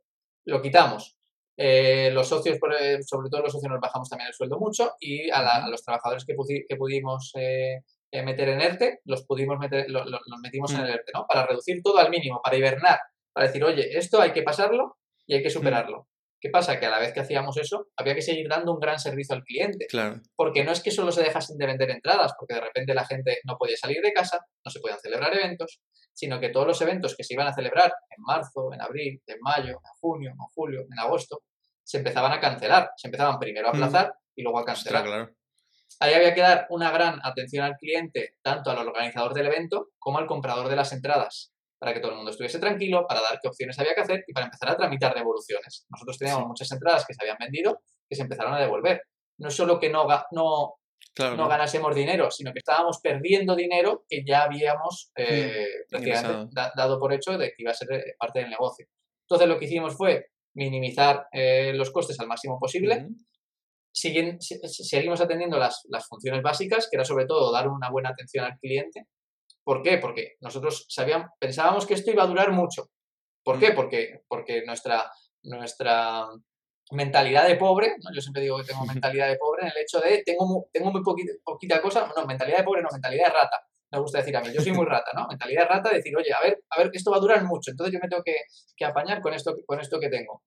[0.46, 1.18] lo quitamos.
[1.58, 5.30] Eh, los socios, eh, sobre todo los socios, nos bajamos también el sueldo mucho y
[5.30, 6.36] a, los trabajadores que,
[6.76, 10.06] pudimos meter en ERTE, los pudimos meter, los
[10.42, 10.84] metimos en mm.
[10.84, 11.26] el ERTE, ¿no?
[11.26, 13.00] Para reducir todo al mínimo, para hibernar,
[13.34, 15.52] para decir, oye, esto hay que pasarlo y hay que mm.
[15.52, 16.08] superarlo.
[16.46, 16.80] ¿Qué pasa?
[16.80, 19.42] Que a la vez que hacíamos eso, había que seguir dando un gran servicio al
[19.42, 19.88] cliente.
[19.88, 20.22] Claro.
[20.36, 23.40] Porque no es que solo se dejasen de vender entradas, porque de repente la gente
[23.46, 25.82] no podía salir de casa, no se podían celebrar eventos,
[26.14, 29.38] sino que todos los eventos que se iban a celebrar en marzo, en abril, en
[29.42, 31.42] mayo, en junio, en julio, en agosto,
[31.84, 32.92] se empezaban a cancelar.
[32.96, 33.76] Se empezaban primero a mm.
[33.78, 35.04] aplazar y luego a cancelar.
[35.04, 35.32] claro.
[36.00, 40.20] Ahí había que dar una gran atención al cliente, tanto al organizador del evento como
[40.20, 41.55] al comprador de las entradas
[41.86, 44.34] para que todo el mundo estuviese tranquilo, para dar qué opciones había que hacer y
[44.34, 45.86] para empezar a tramitar devoluciones.
[45.88, 49.04] Nosotros teníamos muchas entradas que se habían vendido que se empezaron a devolver.
[49.38, 50.78] No es solo que no, no,
[51.20, 55.86] no ganásemos dinero, sino que estábamos perdiendo dinero que ya habíamos eh,
[56.76, 58.88] dado por hecho de que iba a ser eh, parte del negocio.
[59.30, 63.10] Entonces lo que hicimos fue minimizar eh, los costes al máximo posible.
[63.94, 68.44] Siguen, seguimos atendiendo las, las, funciones básicas, que era sobre todo dar una buena atención
[68.44, 69.06] al cliente.
[69.66, 69.98] ¿Por qué?
[69.98, 72.90] Porque nosotros sabíamos, pensábamos que esto iba a durar mucho.
[73.44, 73.72] ¿Por qué?
[73.72, 75.12] Porque, porque nuestra,
[75.44, 76.28] nuestra
[76.92, 80.24] mentalidad de pobre, yo siempre digo que tengo mentalidad de pobre en el hecho de
[80.24, 83.66] tengo muy, tengo muy poquita, poquita cosa, no, mentalidad de pobre, no, mentalidad de rata
[83.92, 84.50] me gusta decir a mí.
[84.54, 85.28] Yo soy muy rata, ¿no?
[85.28, 87.94] Mentalidad de rata, decir, oye, a ver, a ver, esto va a durar mucho, entonces
[87.94, 88.36] yo me tengo que,
[88.76, 90.44] que apañar con esto, con esto que tengo.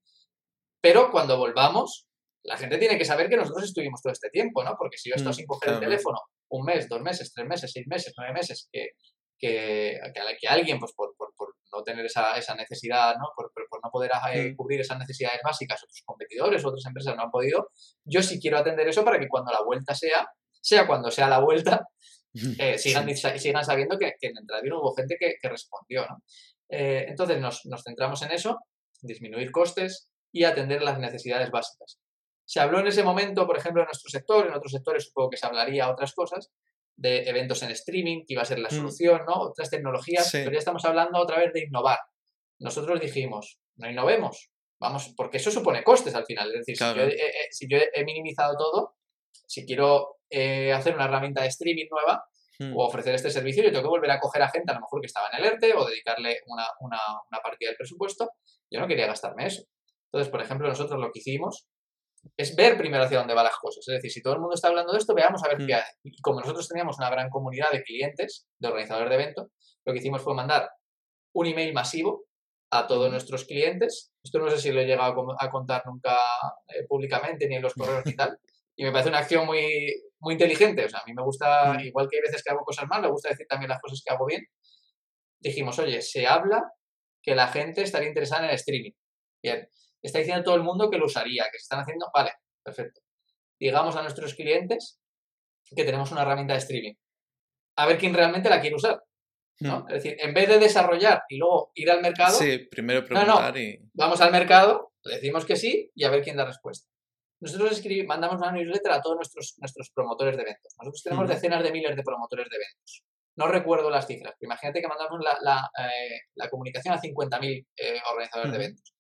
[0.81, 2.07] Pero cuando volvamos,
[2.45, 4.77] la gente tiene que saber que nosotros estuvimos todo este tiempo, ¿no?
[4.79, 6.19] Porque si yo estoy mm, sin coger el teléfono
[6.51, 8.91] un mes, dos meses, tres meses, seis meses, nueve meses, que,
[9.39, 9.99] que,
[10.41, 13.29] que, alguien, pues por, por, por, no tener esa, esa necesidad, ¿no?
[13.37, 14.57] Por, por no poder mm.
[14.57, 17.71] cubrir esas necesidades básicas, otros competidores, otras empresas no han podido,
[18.05, 20.27] yo sí quiero atender eso para que cuando la vuelta sea,
[20.61, 21.87] sea cuando sea la vuelta,
[22.59, 26.07] eh, sigan, sigan sabiendo que, que en el hubo gente que, que respondió.
[26.07, 26.23] ¿no?
[26.69, 28.59] Eh, entonces nos, nos, centramos en eso,
[29.01, 31.99] disminuir costes y atender las necesidades básicas.
[32.49, 35.37] Se habló en ese momento, por ejemplo, en nuestro sector, en otros sectores supongo que
[35.37, 36.51] se hablaría otras cosas,
[36.97, 38.75] de eventos en streaming, que iba a ser la mm.
[38.75, 39.35] solución, ¿no?
[39.35, 41.99] Otras tecnologías, pero ya estamos hablando otra vez de innovar.
[42.59, 46.49] Nosotros dijimos, no innovemos, vamos, porque eso supone costes al final.
[46.49, 47.05] Es decir, si, yo,
[47.51, 48.97] si, yo, he minimizado todo,
[49.47, 52.25] si quiero eh, hacer una herramienta de streaming nueva
[52.61, 52.75] hmm.
[52.75, 55.03] o ofrecer este servicio, yo tengo que volver a coger a gente a lo mejor
[55.03, 56.99] que estaba en el ERTE o dedicarle una, una,
[57.31, 58.31] una partida del presupuesto.
[58.71, 59.65] Yo no quería gastarme eso.
[60.07, 61.69] Entonces, por ejemplo, nosotros lo que hicimos
[62.37, 63.87] es ver primero hacia dónde van las cosas.
[63.87, 65.77] Es decir, si todo el mundo está hablando de esto, veamos a ver qué hmm.
[65.77, 65.83] hay.
[66.05, 69.47] Y como nosotros teníamos una gran comunidad de clientes, de organizadores de eventos,
[69.85, 70.71] lo que hicimos fue mandar
[71.35, 72.25] un email masivo
[72.71, 74.13] a todos nuestros clientes.
[74.23, 76.17] Esto no sé si lo he llegado a contar nunca
[76.69, 78.39] eh, públicamente ni en los correos y tal.
[78.77, 80.85] Y me parece una acción muy, muy inteligente.
[80.85, 81.81] O sea, a mí me gusta, mm.
[81.81, 84.13] igual que hay veces que hago cosas mal, me gusta decir también las cosas que
[84.13, 84.45] hago bien.
[85.41, 86.63] Dijimos, oye, se habla
[87.23, 88.93] que la gente estaría interesada en el streaming.
[89.43, 89.69] Bien,
[90.09, 92.11] está diciendo todo el mundo que lo usaría, que se están haciendo.
[92.13, 93.01] Vale, perfecto.
[93.59, 95.01] Digamos a nuestros clientes
[95.75, 96.95] que tenemos una herramienta de streaming.
[97.77, 99.03] A ver quién realmente la quiere usar.
[99.61, 99.81] ¿no?
[99.81, 99.89] Mm.
[99.89, 102.37] Es decir, en vez de desarrollar y luego ir al mercado.
[102.37, 103.81] Sí, primero preguntar y.
[103.93, 106.89] Vamos al mercado, decimos que sí y a ver quién da respuesta.
[107.41, 110.75] Nosotros mandamos una newsletter a todos nuestros, nuestros promotores de eventos.
[110.79, 113.05] Nosotros tenemos decenas de miles de promotores de eventos.
[113.37, 117.67] No recuerdo las cifras, pero imagínate que mandamos la, la, eh, la comunicación a 50.000
[117.77, 118.95] eh, organizadores de eventos.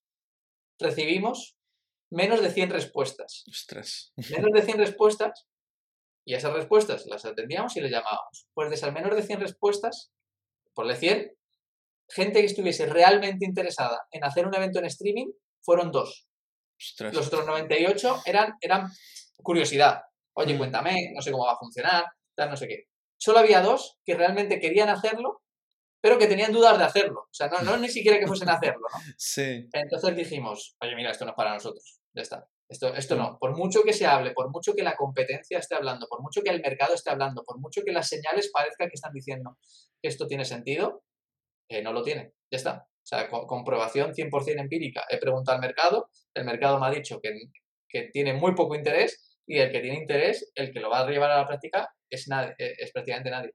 [0.78, 1.56] Recibimos
[2.10, 3.44] menos de 100 respuestas.
[3.48, 4.12] Ostras.
[4.30, 5.46] Menos de 100 respuestas
[6.24, 8.46] y esas respuestas las atendíamos y les llamábamos.
[8.52, 10.12] Pues de esas menos de 100 respuestas,
[10.74, 11.32] por de 100,
[12.10, 16.28] gente que estuviese realmente interesada en hacer un evento en streaming fueron dos.
[16.98, 18.88] Los otros 98 eran, eran
[19.42, 20.02] curiosidad.
[20.34, 20.58] Oye, mm.
[20.58, 22.04] cuéntame, no sé cómo va a funcionar,
[22.36, 22.84] tal, no sé qué.
[23.16, 25.42] Solo había dos que realmente querían hacerlo,
[26.00, 27.20] pero que tenían dudas de hacerlo.
[27.22, 28.98] O sea, no, no ni siquiera que fuesen a hacerlo, ¿no?
[29.16, 29.68] Sí.
[29.72, 32.00] Entonces dijimos, oye, mira, esto no es para nosotros.
[32.14, 32.48] Ya está.
[32.68, 33.38] Esto, esto no.
[33.38, 36.50] Por mucho que se hable, por mucho que la competencia esté hablando, por mucho que
[36.50, 39.56] el mercado esté hablando, por mucho que las señales parezca que están diciendo
[40.02, 41.02] que esto tiene sentido,
[41.70, 42.34] eh, no lo tiene.
[42.50, 42.86] Ya está.
[42.86, 45.04] O sea, con, comprobación 100% empírica.
[45.08, 47.32] He preguntado al mercado, el mercado me ha dicho que,
[47.88, 51.10] que, tiene muy poco interés y el que tiene interés, el que lo va a
[51.10, 53.54] llevar a la práctica, es, nadie, eh, es prácticamente nadie.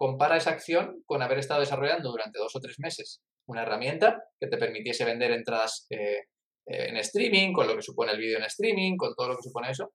[0.00, 4.46] Compara esa acción con haber estado desarrollando durante dos o tres meses una herramienta que
[4.46, 6.20] te permitiese vender entradas eh,
[6.66, 9.42] eh, en streaming, con lo que supone el vídeo en streaming, con todo lo que
[9.42, 9.92] supone eso.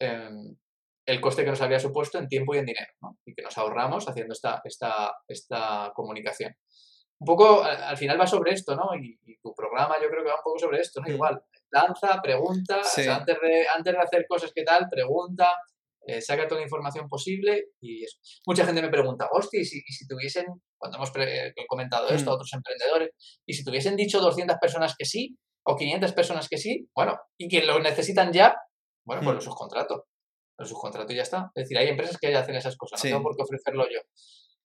[0.00, 0.56] Em,
[1.04, 3.18] el coste que nos había supuesto en tiempo y en dinero, ¿no?
[3.26, 6.56] y que nos ahorramos haciendo esta, esta, esta comunicación
[7.18, 8.90] un poco al, final va sobre esto, ¿no?
[8.94, 11.08] Y, tu programa yo creo que va un poco sobre esto, ¿no?
[11.08, 15.50] Igual, lanza, pregunta, antes, de, antes de hacer cosas que tal, pregunta,
[16.06, 18.18] eh, saca toda la información posible y eso.
[18.46, 20.46] Mucha gente me pregunta, hostia, y si, si tuviesen,
[20.78, 21.12] cuando hemos
[21.68, 23.10] comentado esto a otros emprendedores,
[23.44, 27.48] y si tuviesen dicho 200 personas que sí, o 500 personas que sí, bueno, y
[27.48, 28.56] que lo necesitan ya,
[29.04, 30.06] bueno, pues lo subcontrato.
[30.58, 31.50] Lo subcontrato y ya está.
[31.54, 34.00] Es decir, hay empresas que ya hacen esas cosas, no tengo por qué ofrecerlo yo.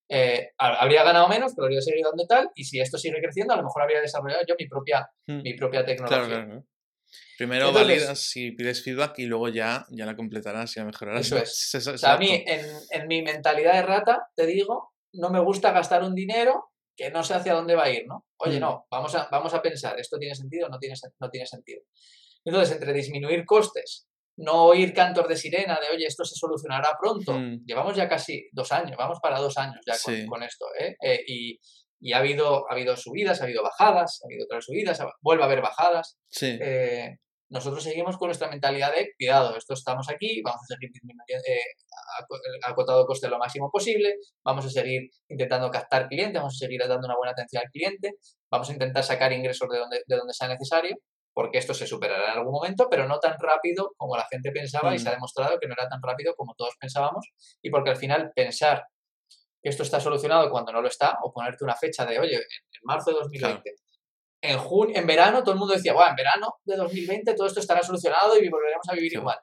[0.10, 3.58] Eh, habría ganado menos, pero habría seguido dando tal, y si esto sigue creciendo, a
[3.58, 5.41] lo mejor habría desarrollado yo mi propia, hmm.
[5.41, 6.63] mi propia tecnología.
[7.41, 11.25] Primero validas y pides feedback y luego ya, ya la completarás y la mejorarás.
[11.32, 12.04] Eso es.
[12.04, 16.13] a mí, en, en, mi mentalidad de rata, te digo, no me gusta gastar un
[16.13, 18.27] dinero que no sé hacia dónde va a ir, ¿no?
[18.38, 18.62] Oye, hmm.
[18.62, 21.82] no, vamos a, vamos a pensar, ¿esto tiene sentido o no tiene, no tiene sentido?
[22.45, 24.06] Entonces, entre disminuir costes
[24.38, 27.34] no oír cantos de sirena de, oye, esto se solucionará pronto.
[27.34, 27.65] Hmm.
[27.65, 29.95] Llevamos ya casi dos años, vamos para dos años ya
[30.27, 30.65] con, esto.
[30.80, 30.95] ¿eh?
[31.01, 31.60] Eh, y,
[31.99, 35.47] y, ha, habido, ha habido subidas, ha habido bajadas, ha habido otras subidas, vuelve a
[35.47, 36.19] haber bajadas.
[36.39, 37.17] Eh,
[37.51, 40.89] nosotros seguimos con nuestra mentalidad de, cuidado, esto estamos aquí, vamos a seguir
[42.63, 47.05] acotado coste lo máximo posible, vamos a seguir intentando captar clientes, vamos a seguir dando
[47.05, 48.15] una buena atención al cliente,
[48.49, 50.97] vamos a intentar sacar ingresos de donde, de donde sea necesario
[51.33, 54.93] porque esto se superará en algún momento, pero no tan rápido como la gente pensaba
[54.93, 55.15] y se ha Mm.
[55.15, 57.25] demostrado que no era tan rápido como todos pensábamos
[57.61, 58.85] y porque al final pensar
[59.61, 62.43] que esto está solucionado cuando no lo está o ponerte una fecha de, oye, en,
[62.83, 63.75] marzo de 2020.
[64.41, 67.60] En, junio, en verano todo el mundo decía, bueno, en verano de 2020 todo esto
[67.60, 69.17] estará solucionado y volveremos a vivir Sí.
[69.17, 69.38] igual.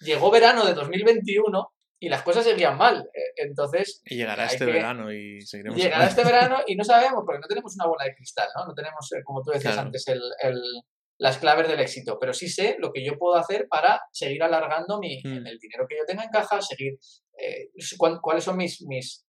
[0.00, 3.08] Llegó verano de 2021 y las cosas seguían mal.
[3.14, 5.78] Eh, Entonces, Y llegará este que- verano y seguiremos.
[5.78, 8.66] Llegará este verano y no sabemos, porque no tenemos una bola de cristal, ¿no?
[8.66, 9.86] No tenemos, eh, como tú decías Claro.
[9.86, 10.82] antes, el, el-
[11.18, 14.98] las claves del éxito, pero sí sé lo que yo puedo hacer para seguir alargando
[14.98, 15.46] mi, Mm.
[15.46, 16.98] el dinero que yo tenga en caja, seguir
[17.38, 19.24] eh, cuál- cuáles son mis, mis,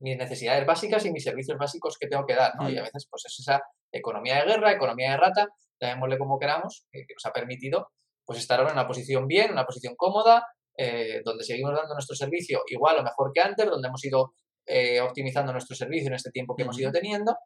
[0.00, 2.68] mis necesidades básicas y mis servicios básicos que tengo que dar, ¿no?
[2.68, 2.84] Y a Mm.
[2.84, 5.48] veces, pues es esa economía de guerra, economía de rata,
[5.80, 7.90] llamémosle como queramos, que nos ha permitido
[8.24, 11.94] pues estar ahora en una posición bien, en una posición cómoda, eh, donde seguimos dando
[11.94, 14.32] nuestro servicio igual o mejor que antes, donde hemos ido
[14.66, 17.36] eh, optimizando nuestro servicio en este tiempo que hemos ido teniendo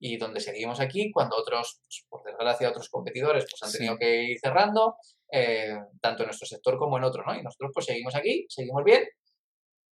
[0.00, 3.78] y donde seguimos aquí cuando otros, pues, por desgracia, otros competidores pues han Sí.
[3.78, 4.96] tenido que ir cerrando,
[5.30, 7.34] eh, tanto en nuestro sector como en otro, ¿no?
[7.36, 9.04] Y nosotros pues seguimos aquí, seguimos bien.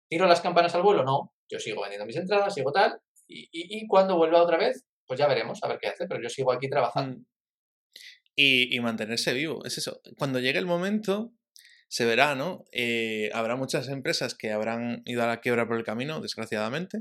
[0.08, 1.04] ¿Tiro las campanas al vuelo?
[1.04, 1.32] No.
[1.48, 2.98] Yo sigo vendiendo mis entradas, sigo tal.
[3.28, 6.22] Y, y, y cuando vuelva otra vez, pues ya veremos, a ver qué hace, pero
[6.22, 7.18] yo sigo aquí trabajando.
[7.18, 7.24] Mm.
[8.36, 10.00] Y, mantenerse vivo, es eso.
[10.16, 11.32] Cuando llegue el momento,
[11.88, 12.64] se verá, ¿no?
[12.70, 17.00] Eh, habrá muchas empresas que habrán ido a la quiebra por el camino, desgraciadamente,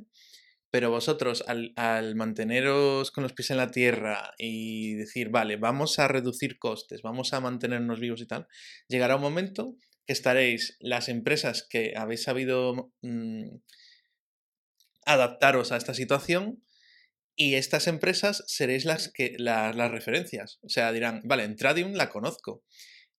[0.71, 5.99] pero vosotros al, al manteneros con los pies en la tierra y decir, vale, vamos
[5.99, 8.47] a reducir costes, vamos a mantenernos vivos y tal,
[8.87, 9.75] llegará un momento
[10.07, 13.49] que estaréis las empresas que habéis sabido mm,
[15.05, 16.63] adaptaros a esta situación
[17.41, 20.59] y estas empresas seréis las que la- las referencias.
[20.61, 22.63] O sea, dirán, vale, Entradium la conozco.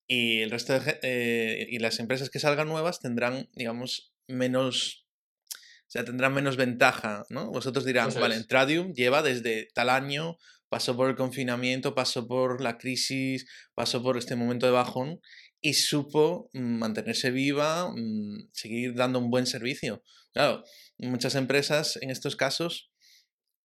[0.07, 5.07] Y el resto de eh, y las empresas que salgan nuevas tendrán, digamos, menos.
[5.49, 7.49] O sea, tendrán menos ventaja, ¿no?
[7.49, 8.41] Vosotros dirán, Eso vale, es.
[8.41, 10.37] Entradium lleva desde tal año,
[10.69, 15.19] pasó por el confinamiento, pasó por la crisis, pasó por este momento de bajón
[15.61, 20.03] y supo mm, mantenerse viva, mm, seguir dando un buen servicio.
[20.31, 20.63] Claro,
[20.99, 22.90] muchas empresas en estos casos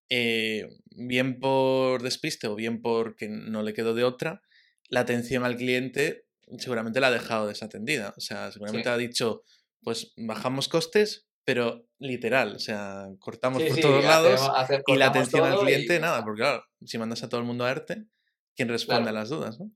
[0.09, 4.41] eh, bien por despiste o bien porque no le quedó de otra,
[4.89, 6.25] la atención al cliente
[6.59, 8.13] seguramente la ha dejado desatendida.
[8.17, 8.93] O sea, seguramente Sí.
[8.93, 9.43] ha dicho,
[9.83, 14.41] pues bajamos costes, pero literal, o sea, cortamos Sí, por sí, todos lados
[14.87, 17.65] y la atención al y cliente, nada, porque claro, si mandas a todo el mundo
[17.65, 18.05] a ERTE,
[18.55, 19.17] ¿quién responde Claro.
[19.17, 19.59] a las dudas?
[19.59, 19.71] ¿no?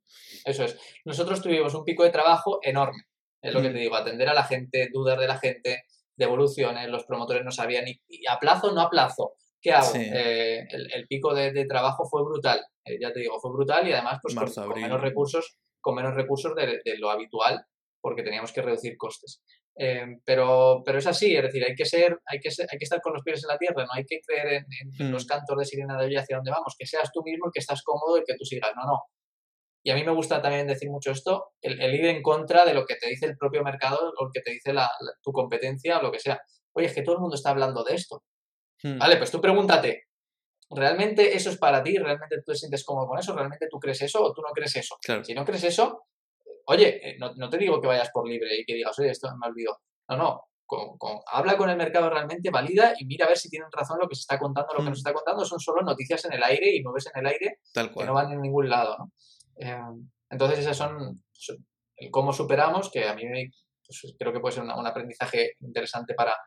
[0.45, 0.77] Eso es.
[1.05, 3.03] Nosotros tuvimos un pico de trabajo enorme.
[3.41, 3.73] Es lo que Mm.
[3.73, 5.83] te digo, atender a la gente, dudas de la gente,
[6.15, 9.33] devoluciones, los promotores no sabían y, y a plazo, no a plazo.
[9.61, 9.85] ¿Qué hago?
[9.91, 9.99] Sí.
[10.01, 12.59] Eh, el, el pico de, de trabajo fue brutal.
[12.85, 14.83] Eh, ya te digo, fue brutal y además pues, con- Marzo, con, abril.
[14.85, 17.63] menos recursos, con menos recursos de, de lo habitual,
[18.01, 19.41] porque teníamos que reducir costes.
[19.77, 22.83] Eh, pero, pero es así, es decir, hay que ser, hay que ser- hay que
[22.85, 24.65] estar con los pies en la tierra, no hay que creer en,
[24.99, 25.11] en Mm.
[25.13, 27.59] los cantos de sirena de hoy hacia dónde vamos, que seas tú mismo el que
[27.59, 28.71] estás cómodo y que tú sigas.
[28.75, 28.99] No, no.
[29.83, 32.73] Y a mí me gusta también decir mucho esto, el, el ir en contra de
[32.73, 35.31] lo que te dice el propio mercado o el que te dice la- la- tu
[35.31, 36.39] competencia o lo que sea.
[36.73, 38.23] Oye, es que todo el mundo está hablando de esto.
[38.83, 38.97] Mm.
[38.97, 40.07] Vale, pues tú pregúntate,
[40.69, 41.97] ¿realmente eso es para ti?
[41.97, 43.35] ¿Realmente tú te sientes cómodo con eso?
[43.35, 44.97] ¿Realmente tú crees eso o tú no crees eso?
[45.01, 45.23] Claro.
[45.23, 46.05] Si no crees eso,
[46.65, 49.29] oye, eh, no, no te digo que vayas por libre y que digas, oye, esto
[49.39, 49.79] me olvidó.
[50.09, 50.45] No, no.
[50.65, 53.99] con- con- habla con el mercado realmente, valida y mira a ver si tienen razón
[53.99, 54.71] lo que se está contando.
[54.73, 57.27] Lo que nos está contando son solo noticias en el aire y nubes en el
[57.27, 58.95] aire Tal que no van en ningún lado.
[58.97, 59.11] ¿no?
[59.57, 59.77] Eh,
[60.29, 61.57] entonces, esas son son
[61.97, 63.51] el cómo superamos, que a mí me-
[63.85, 66.37] pues, creo que puede ser una- un aprendizaje interesante para,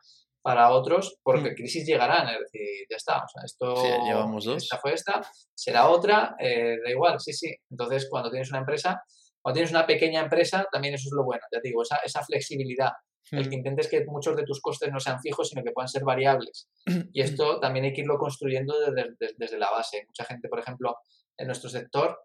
[0.45, 1.55] para otros, porque Mm.
[1.55, 3.23] crisis llegarán, es decir, ya está.
[3.23, 4.61] O sea, esto Sí, llevamos dos.
[4.61, 5.21] esta fue esta,
[5.55, 7.51] será otra, eh, da igual, sí, sí.
[7.71, 9.01] Entonces, cuando tienes una empresa,
[9.41, 12.23] cuando tienes una pequeña empresa, también eso es lo bueno, ya te digo, esa, esa
[12.23, 12.91] flexibilidad.
[13.31, 13.49] El Mm.
[13.49, 16.69] que intentes que muchos de tus costes no sean fijos, sino que puedan ser variables.
[17.11, 20.03] Y esto también hay que irlo construyendo desde, desde- desde la base.
[20.05, 20.95] Mucha gente, por ejemplo,
[21.39, 22.19] en nuestro sector,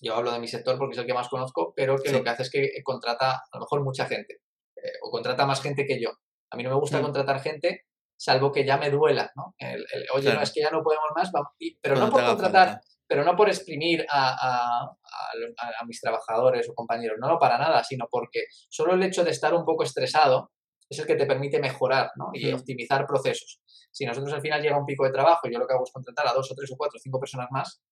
[0.00, 2.14] yo hablo de mi sector porque es el que más conozco, pero que Sí.
[2.16, 4.38] lo que hace es que contrata a lo mejor mucha gente,
[4.76, 6.10] eh, o contrata más gente que yo.
[6.54, 7.86] A mí no me gusta contratar gente,
[8.16, 9.54] salvo que ya me duela, ¿no?
[9.58, 10.36] El- el, Oye, Claro.
[10.38, 12.80] no, es que ya no podemos más, vamos", y- pero no por contratar, falta.
[13.08, 17.26] pero no por exprimir a, a- a los- a- a mis trabajadores o compañeros, no,
[17.28, 20.52] no, para nada, sino porque solo el hecho de estar un poco estresado
[20.88, 22.30] es el que te permite mejorar ¿no?
[22.32, 22.54] y Mm.
[22.56, 23.60] optimizar procesos.
[23.90, 25.92] Si nosotros al final llega un pico de trabajo y yo lo que hago es
[25.92, 27.82] contratar a dos o tres o cuatro o cinco personas más,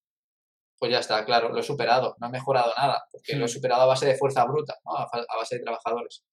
[0.78, 3.52] pues ya está, claro, lo he superado, no he mejorado nada, porque lo he Mm.
[3.52, 4.96] superado a base de fuerza bruta, ¿no?
[4.96, 6.24] a, fa- a base de trabajadores.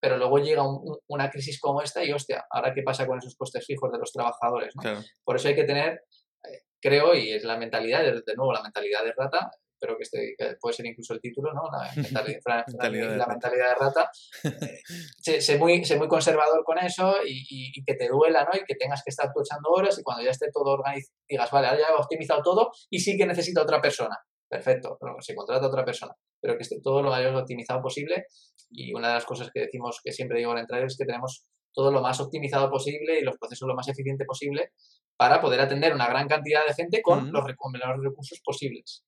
[0.00, 3.18] Pero luego llega un- un- una crisis como esta y, hostia, ¿ahora qué pasa con
[3.18, 4.74] esos costes fijos de los trabajadores?
[4.76, 4.82] ¿no?
[4.82, 5.00] Claro.
[5.24, 6.04] Por eso hay que tener,
[6.44, 9.50] eh, creo, y es la mentalidad, de, de nuevo, la mentalidad de rata,
[9.82, 11.62] pero que, este, que puede ser incluso el título, ¿no?
[11.70, 11.90] La
[12.36, 13.30] mentalidad, Fran Mentalidad de la rata.
[13.32, 14.10] mentalidad de rata.
[14.44, 14.80] Eh,
[15.22, 18.50] sé, sé muy, sé muy conservador con eso y, y- y que te duela, ¿no?
[18.58, 21.50] Y que tengas que estar tú echando horas y cuando ya esté todo organizado, digas,
[21.50, 24.16] vale, ahora ya he optimizado todo y sí que necesito otra persona.
[24.48, 28.26] perfecto, pero se contrata a otra persona, pero que esté todo lo mayor optimizado posible
[28.70, 31.46] y una de las cosas que decimos que siempre digo al entrar es que tenemos
[31.72, 34.72] todo lo más optimizado posible y los procesos lo más eficiente posible
[35.16, 39.04] para poder atender una gran cantidad de gente con los, con los recursos posibles.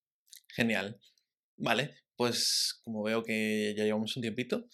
[0.48, 0.98] Genial.
[1.56, 4.66] Vale, pues como veo que ya llevamos un tiempito,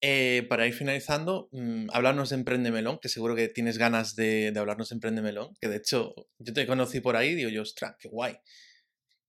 [0.00, 4.52] eh, para ir finalizando, mmm, hablarnos de Emprende Melón, que seguro que tienes ganas de,
[4.52, 7.50] de, hablarnos de Emprende Melón, que de hecho yo te conocí por ahí y digo
[7.50, 8.36] yo, ostras, qué guay.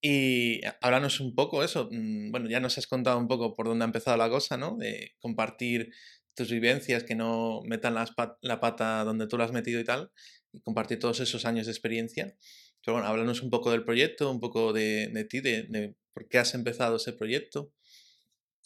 [0.02, 3.84] Y háblanos un poco eso, mmm, bueno, ya nos has contado un poco por dónde
[3.86, 4.76] ha empezado la cosa, ¿no?
[4.78, 5.92] De compartir
[6.36, 10.12] tus vivencias, que no metan las la pata donde tú la has metido y tal,
[10.52, 12.36] y compartir todos esos años de experiencia.
[12.84, 16.28] Pero bueno, háblanos un poco del proyecto, un poco de, de ti, de, de por
[16.28, 17.72] qué has empezado ese proyecto.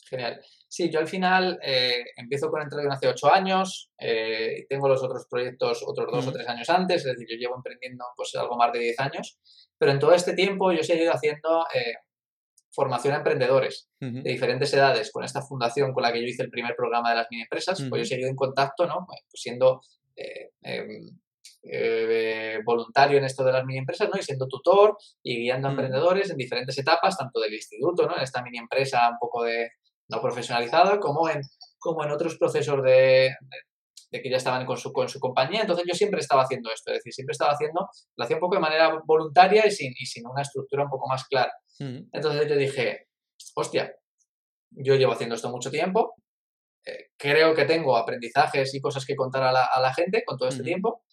[0.09, 0.41] Genial.
[0.67, 5.27] Sí, yo al final eh, empiezo con Entradium hace ocho años, eh, tengo los otros
[5.29, 6.29] proyectos otros dos -huh.
[6.29, 9.37] o tres años antes, es decir, yo llevo emprendiendo pues algo más de diez años,
[9.77, 11.93] pero en todo este tiempo yo he seguido haciendo eh,
[12.71, 14.23] formación a emprendedores uh -huh.
[14.23, 15.11] de diferentes edades.
[15.11, 17.79] Con esta fundación con la que yo hice el primer programa de las mini empresas,
[17.79, 17.89] uh -huh.
[17.89, 19.05] pues yo he seguido en contacto, ¿no?
[19.07, 19.81] Pues siendo
[20.61, 21.19] em,
[21.63, 24.17] eh, voluntario en esto de las mini empresas, ¿no?
[24.17, 28.15] Y siendo tutor y guiando a emprendedores en diferentes etapas, tanto del instituto, ¿no?
[28.15, 29.71] En esta mini empresa un poco de
[30.09, 31.41] no profesionalizada, como en,
[31.77, 33.57] como en otros procesos de, de,
[34.11, 35.61] de que ya estaban con su, con su compañía.
[35.61, 38.55] Entonces yo siempre estaba haciendo esto, es decir, siempre estaba haciendo, lo hacía un poco
[38.55, 41.51] de manera voluntaria y sin, y sin una estructura un poco más clara.
[41.79, 42.09] Uh -huh.
[42.11, 43.07] Entonces yo dije,
[43.55, 43.93] hostia,
[44.71, 46.15] yo llevo haciendo esto mucho tiempo,
[46.85, 50.37] eh, creo que tengo aprendizajes y cosas que contar a la, a la gente con
[50.37, 50.67] todo este uh -huh.
[50.67, 51.03] tiempo,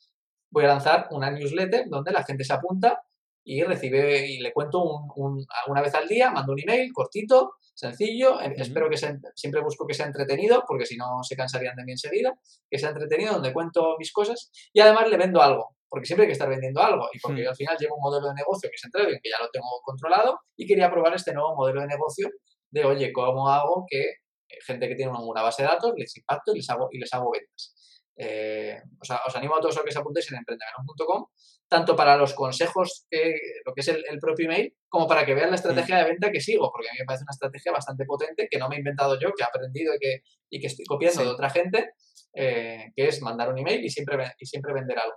[0.50, 3.02] voy a lanzar una newsletter donde la gente se apunta
[3.48, 7.52] y recibe y le cuento un, un, una vez al día, mando un email cortito,
[7.74, 8.60] sencillo, uh -huh.
[8.60, 11.92] espero que sea, siempre busco que sea entretenido, porque si no se cansarían de mí
[11.92, 12.34] enseguida,
[12.68, 16.28] que sea entretenido, donde cuento mis cosas y además le vendo algo, porque siempre hay
[16.28, 17.44] que estar vendiendo algo y porque uh -huh.
[17.44, 19.68] yo al final llevo un modelo de negocio que es Entrading, que ya lo tengo
[19.84, 22.28] controlado y quería probar este nuevo modelo de negocio
[22.72, 26.52] de, oye, ¿cómo hago que eh, gente que tiene una base de datos les impacto
[26.52, 27.74] y les hago, y les hago ventas?
[28.18, 31.26] Eh, o sea, os animo a todos a que se apuntéis en emprendemenos.com
[31.68, 35.34] tanto para los consejos, que, lo que es el, el, propio email, como para que
[35.34, 38.04] vean la estrategia de venta que sigo, porque a mí me parece una estrategia bastante
[38.04, 40.84] potente que no me he inventado yo, que he aprendido y que, y que estoy
[40.84, 41.24] copiando sí.
[41.24, 41.90] de otra gente,
[42.34, 45.16] eh, que es mandar un email y siempre, y siempre vender algo.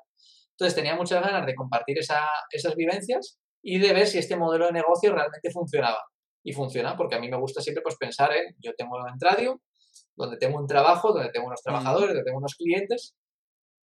[0.52, 4.66] Entonces tenía muchas ganas de compartir esa, esas vivencias y de ver si este modelo
[4.66, 6.04] de negocio realmente funcionaba.
[6.44, 9.62] Y funciona, porque a mí me gusta siempre pues, pensar en, yo tengo Entradio,
[10.16, 13.16] donde tengo un trabajo, donde tengo unos trabajadores, donde tengo unos clientes,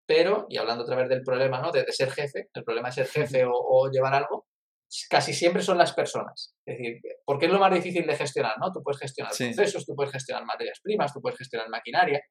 [0.06, 1.72] pero, y hablando otra vez del problema, ¿no?
[1.72, 4.46] De, de ser jefe, el problema de ser jefe o, o, llevar algo,
[5.10, 6.54] casi siempre son las personas.
[6.64, 8.72] Es decir, porque es lo más difícil de gestionar, ¿no?
[8.72, 9.52] Tú puedes gestionar sí.
[9.52, 12.22] procesos, tú puedes gestionar materias primas, tú puedes gestionar maquinaria,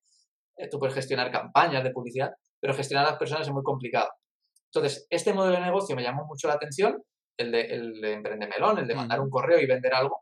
[0.57, 4.09] eh, tú puedes gestionar campañas de publicidad, pero gestionar a las personas es muy complicado.
[4.73, 7.01] Entonces, este modelo de negocio me llamó mucho la atención,
[7.37, 10.21] el de, el de Emprendemelón, el de mandar un correo y vender algo,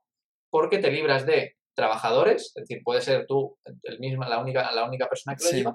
[0.50, 4.86] porque te libras de trabajadores, es decir, puede ser tú el mismo, la única, la
[4.86, 5.56] única persona que lo sí.
[5.58, 5.74] lleva,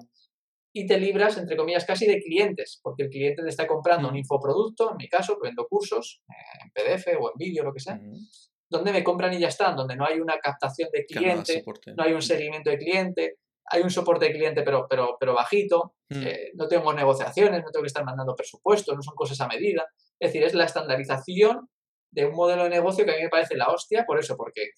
[0.73, 4.11] y te libras, entre comillas, casi de clientes, porque el cliente te está comprando mm.
[4.11, 7.81] un infoproducto, en mi caso, vendo cursos eh, en PDF o en vídeo, lo que
[7.81, 8.14] sea, mm.
[8.69, 11.64] donde me compran y ya están, donde no hay una captación de cliente,
[11.97, 13.39] no hay un seguimiento de cliente,
[13.71, 16.23] hay un soporte de cliente pero, pero, pero bajito, mm.
[16.27, 19.87] eh, no tengo negociaciones, no tengo que estar mandando presupuestos, no son cosas a medida.
[20.21, 21.69] Es decir, es la estandarización
[22.11, 24.71] de un modelo de negocio que a mí me parece la hostia, por eso, porque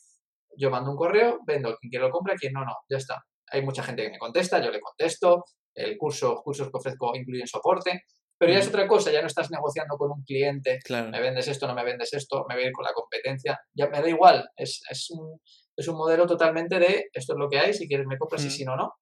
[0.57, 3.25] yo mando un correo, vendo, quien quiera lo compra, quien no, no, ya está.
[3.53, 7.47] Hay mucha gente que me contesta, yo le contesto, el curso, cursos que ofrezco incluyen
[7.47, 8.05] soporte,
[8.39, 11.11] pero ya es otra cosa, ya no estás negociando con un cliente, claro.
[11.11, 13.87] me vendes esto, no me vendes esto, me voy a ir con la competencia, ya
[13.89, 15.39] me da igual, es, es, un,
[15.77, 18.47] es un modelo totalmente de esto es lo que hay, si quieres me compras mm.
[18.47, 18.95] y si no, no.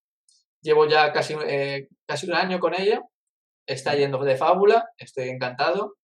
[0.60, 3.00] Llevo ya casi, eh, casi un año con ella,
[3.64, 5.94] está yendo de fábula, estoy encantado,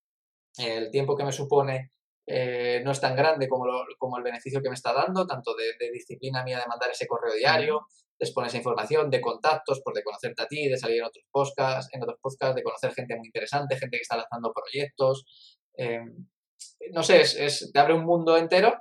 [0.57, 1.91] el tiempo que me supone
[2.27, 5.57] eh, no es tan grande como, lo, como el beneficio que me está dando, tanto
[5.57, 7.87] de, de, disciplina mía de mandar ese correo diario,
[8.25, 11.25] de exponer esa información, de contactos, por de conocerte a ti, de salir en otros
[11.31, 15.25] podcasts, en otros podcasts, de conocer gente muy interesante, gente que está lanzando proyectos.
[15.77, 16.01] Eh,
[16.93, 18.75] no sé, es, es, te abre un mundo entero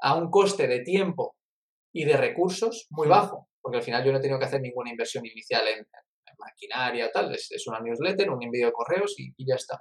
[0.00, 1.36] a un coste de tiempo
[1.92, 4.90] y de recursos muy bajo, porque al final yo no he tenido que hacer ninguna
[4.90, 9.32] inversión inicial en, en maquinaria, tal, es, es, una newsletter, un envío de correos y,
[9.36, 9.80] y ya está.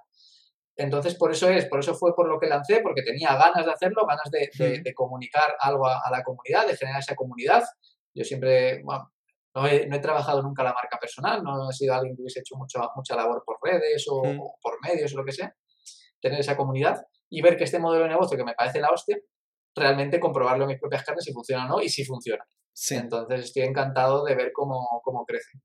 [0.78, 3.72] Entonces, por eso es, por eso fue por lo que lancé, porque tenía ganas de
[3.72, 7.64] hacerlo, ganas de, de, de comunicar algo a, a, la comunidad, de generar esa comunidad.
[8.16, 9.12] Yo siempre, bueno,
[9.54, 12.40] no he, no he, trabajado nunca la marca personal, no he sido alguien que hubiese
[12.40, 14.40] hecho mucho, mucha labor por redes o, mm.
[14.40, 15.54] o, por medios o lo que sea.
[16.22, 19.18] Tener esa comunidad y ver que este modelo de negocio que me parece la hostia,
[19.76, 22.44] realmente comprobarlo en mis propias carnes si funciona o no y si funciona.
[22.74, 22.96] Sí.
[22.96, 25.60] Entonces estoy encantado de ver cómo, cómo crece.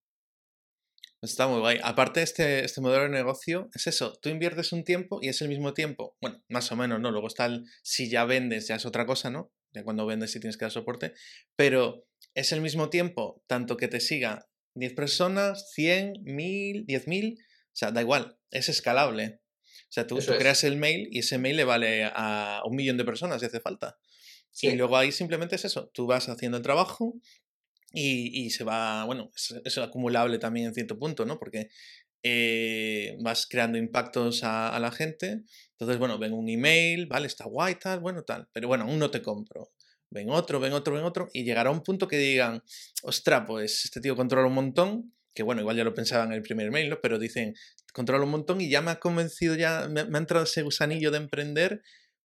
[1.23, 1.79] Está muy guay.
[1.83, 5.49] Aparte, este, este modelo de negocio es eso, tú inviertes un tiempo y es el
[5.49, 7.11] mismo tiempo, bueno, más o menos, ¿no?
[7.11, 9.53] Luego está el, si ya vendes, ya es otra cosa, ¿no?
[9.73, 11.13] Ya cuando vendes sí tienes que dar soporte,
[11.57, 17.45] pero es el mismo tiempo, tanto que te siga 10 personas, 100, 1000, 10.000, o
[17.73, 19.41] sea, da igual, es escalable.
[19.91, 23.05] O sea, tú, creas el mail y ese mail le vale a un millón de
[23.05, 23.99] personas si hace falta.
[24.63, 27.15] Y luego ahí simplemente es eso, tú vas haciendo el trabajo
[27.93, 29.31] y, y se va, bueno,
[29.65, 31.39] es, acumulable también en cierto punto, ¿no?
[31.39, 31.69] Porque
[32.23, 35.43] eh, vas creando impactos a, a, la gente.
[35.73, 39.11] Entonces, bueno, ven un email, vale, está guay, tal, bueno, tal, pero bueno, aún no
[39.11, 39.73] te compro.
[40.11, 42.63] Ven otro, ven otro, ven otro, y llegará un punto que digan,
[43.03, 46.43] ostra, pues este tío controla un montón, que bueno, igual ya lo pensaba en el
[46.43, 47.01] primer email, ¿no?
[47.01, 47.55] Pero dicen,
[47.93, 51.11] controla un montón y ya me ha convencido, ya me, me ha entrado ese gusanillo
[51.11, 51.83] de emprender,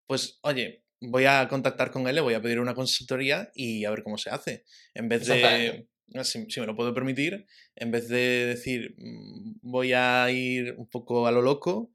[0.08, 3.92] pues oye, voy a contactar con él, le voy a pedir una consultoría y a
[3.92, 4.64] ver cómo se hace.
[4.94, 5.88] En vez de,
[6.24, 11.28] si, me lo puedo permitir, en vez de decir mm, voy a ir un poco
[11.28, 11.92] a lo loco,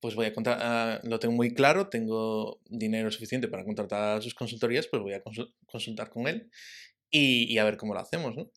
[0.00, 4.86] pues voy a contratar, lo tengo muy claro, tengo dinero suficiente para contratar sus consultorías,
[4.86, 5.22] pues voy a
[5.66, 6.50] consultar con él
[7.10, 8.50] y, a ver cómo lo hacemos, ¿no?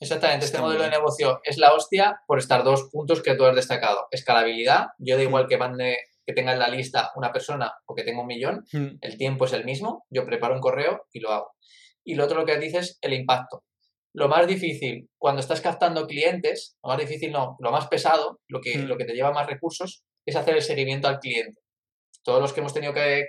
[0.00, 3.56] Exactamente, este modelo de negocio es la hostia por estar dos puntos que tú has
[3.56, 4.06] destacado.
[4.12, 8.04] Escalabilidad, yo da igual que mande que tenga en la lista una persona o que
[8.04, 8.64] tenga un millón,
[9.00, 11.52] el tiempo es el mismo, yo preparo un correo y lo hago.
[12.04, 13.64] Y lo otro lo que dices, el impacto.
[14.14, 18.60] Lo más difícil cuando estás captando clientes, lo más difícil no, lo más pesado, lo
[18.60, 21.60] que, lo que te lleva más recursos, es hacer el seguimiento al cliente.
[22.22, 23.26] Todos los que hemos tenido que,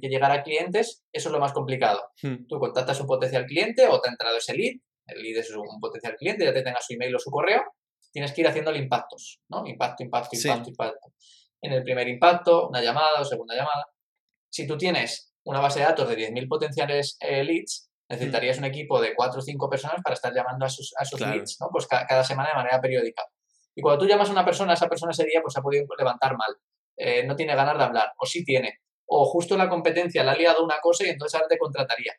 [0.00, 2.02] llegar a clientes, eso es lo más complicado.
[2.22, 2.46] Hmm.
[2.46, 4.74] Tú contactas un potencial cliente o te ha entrado ese lead,
[5.06, 7.62] el lead es un potencial cliente, ya te tenga su email o su correo,
[8.12, 9.66] tienes que ir haciéndole impactos, ¿no?
[9.66, 11.12] Impacto, impacto, impacto, impacto
[11.62, 13.86] en el primer impacto, una llamada o segunda llamada.
[14.50, 19.00] Si tú tienes una base de datos de 10.000 potenciales eh, leads, necesitarías un equipo
[19.00, 21.68] de 4 o 5 personas para estar llamando a esos, a leads, ¿no?
[21.70, 23.22] Pues cada semana de manera periódica.
[23.76, 26.34] Y cuando tú llamas a una persona, esa persona ese día pues ha podido levantar
[26.36, 26.56] mal,
[26.96, 30.34] eh, no tiene ganas de hablar, o sí tiene, o justo la competencia le ha
[30.34, 32.14] liado una cosa y entonces ahora te contrataría.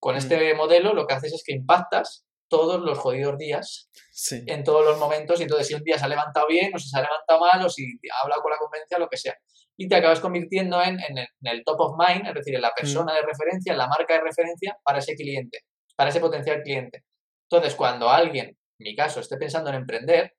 [0.00, 0.18] Con mm.
[0.18, 3.90] este modelo lo que haces es que impactas todos los jodidos días,
[4.30, 6.88] en todos los momentos, y entonces si un día se ha levantado bien, o si
[6.88, 9.34] se ha levantado mal, o si ha hablado con la competencia, lo que sea.
[9.76, 10.98] Y te acabas convirtiendo en,
[11.42, 12.80] el, top of mind, es decir, en la mm.
[12.80, 15.60] persona de referencia, en la marca de referencia para ese cliente,
[15.96, 17.04] para ese potencial cliente.
[17.50, 20.34] Entonces, cuando alguien, en mi caso, esté pensando en emprender,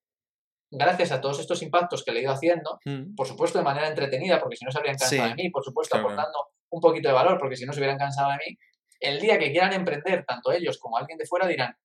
[0.70, 3.16] gracias a todos estos impactos que le he ido haciendo, mm.
[3.16, 5.98] por supuesto de manera entretenida, porque si no se habrían cansado de mí, por supuesto
[5.98, 8.58] aportando un poquito de valor, porque si no se hubieran cansado de mí,
[9.00, 11.76] el día que quieran emprender, tanto ellos como alguien de fuera dirán,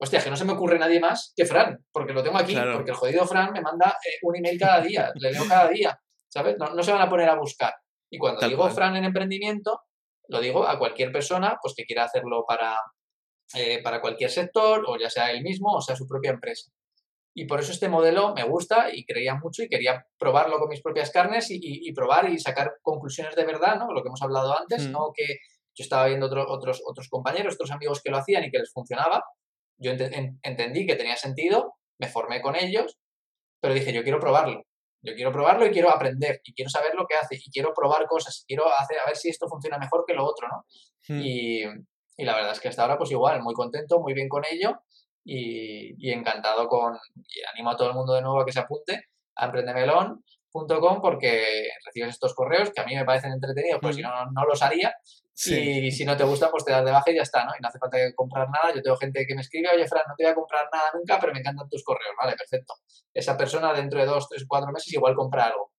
[0.00, 2.90] hostia, que no se me ocurre nadie más que Fran, porque lo tengo aquí, porque
[2.90, 5.98] el jodido Fran me manda eh, un email cada día, le leo cada día,
[6.28, 6.56] ¿sabes?
[6.58, 7.74] No, se van a poner a buscar.
[8.10, 9.82] Y cuando digo Fran en emprendimiento,
[10.28, 12.78] lo digo a cualquier persona pues que quiera hacerlo para,
[13.54, 16.70] eh, para cualquier sector, o ya sea él mismo, o sea su propia empresa.
[17.38, 20.82] Y por eso este modelo me gusta y creía mucho y quería probarlo con mis
[20.82, 23.92] propias carnes y, probar y sacar conclusiones de verdad, ¿no?
[23.92, 24.90] Lo que hemos hablado antes, mm.
[24.90, 25.38] no que
[25.72, 29.22] yo estaba viendo otros, otros compañeros, otros amigos que lo hacían y que les funcionaba,
[29.76, 32.98] yo entendí que tenía sentido, me formé con ellos,
[33.60, 34.64] pero dije, yo quiero probarlo.
[35.00, 38.08] Yo quiero probarlo y quiero aprender y quiero saber lo que hace y quiero probar
[38.08, 40.64] cosas, quiero hacer a ver si esto funciona mejor que lo otro, ¿no?
[41.06, 41.20] Hmm.
[41.22, 41.62] Y,
[42.16, 44.80] y, la verdad es que hasta ahora pues igual, muy contento, muy bien con ello
[45.30, 48.60] y, y, encantado con, y animo a todo el mundo de nuevo a que se
[48.60, 54.02] apunte a emprendemelón.com porque recibes estos correos que a mí me parecen entretenidos, pues si
[54.02, 54.94] no, no los haría
[55.46, 57.52] y si no te gusta, pues te das de baja y ya está, ¿no?
[57.56, 58.74] Y no hace falta comprar nada.
[58.74, 61.18] Yo tengo gente que me escribe, oye, Fran, no te voy a comprar nada nunca,
[61.20, 62.14] pero me encantan tus correos.
[62.20, 62.74] Vale, perfecto.
[63.14, 65.70] Esa persona dentro de dos, tres, cuatro meses igual compra algo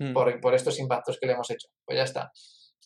[0.00, 0.12] hmm.
[0.12, 1.68] por, por, estos impactos que le hemos hecho.
[1.84, 2.30] Pues ya está.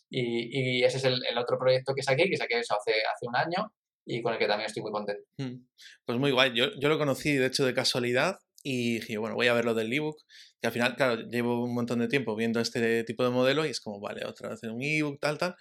[0.08, 3.26] Y, y ese es el, el, otro proyecto que saqué, que saqué eso hace, hace
[3.26, 3.72] un año
[4.10, 5.22] y con el que también estoy muy contento.
[5.38, 5.66] Hmm.
[6.04, 6.52] Pues muy guay.
[6.54, 9.74] Yo, yo lo conocí, de hecho, de casualidad y dije, bueno, voy a ver lo
[9.74, 10.16] del ebook,
[10.60, 13.70] que al final, claro, llevo un montón de tiempo viendo este tipo de modelo y
[13.70, 15.54] es como, vale, otra vez un ebook, tal, tal.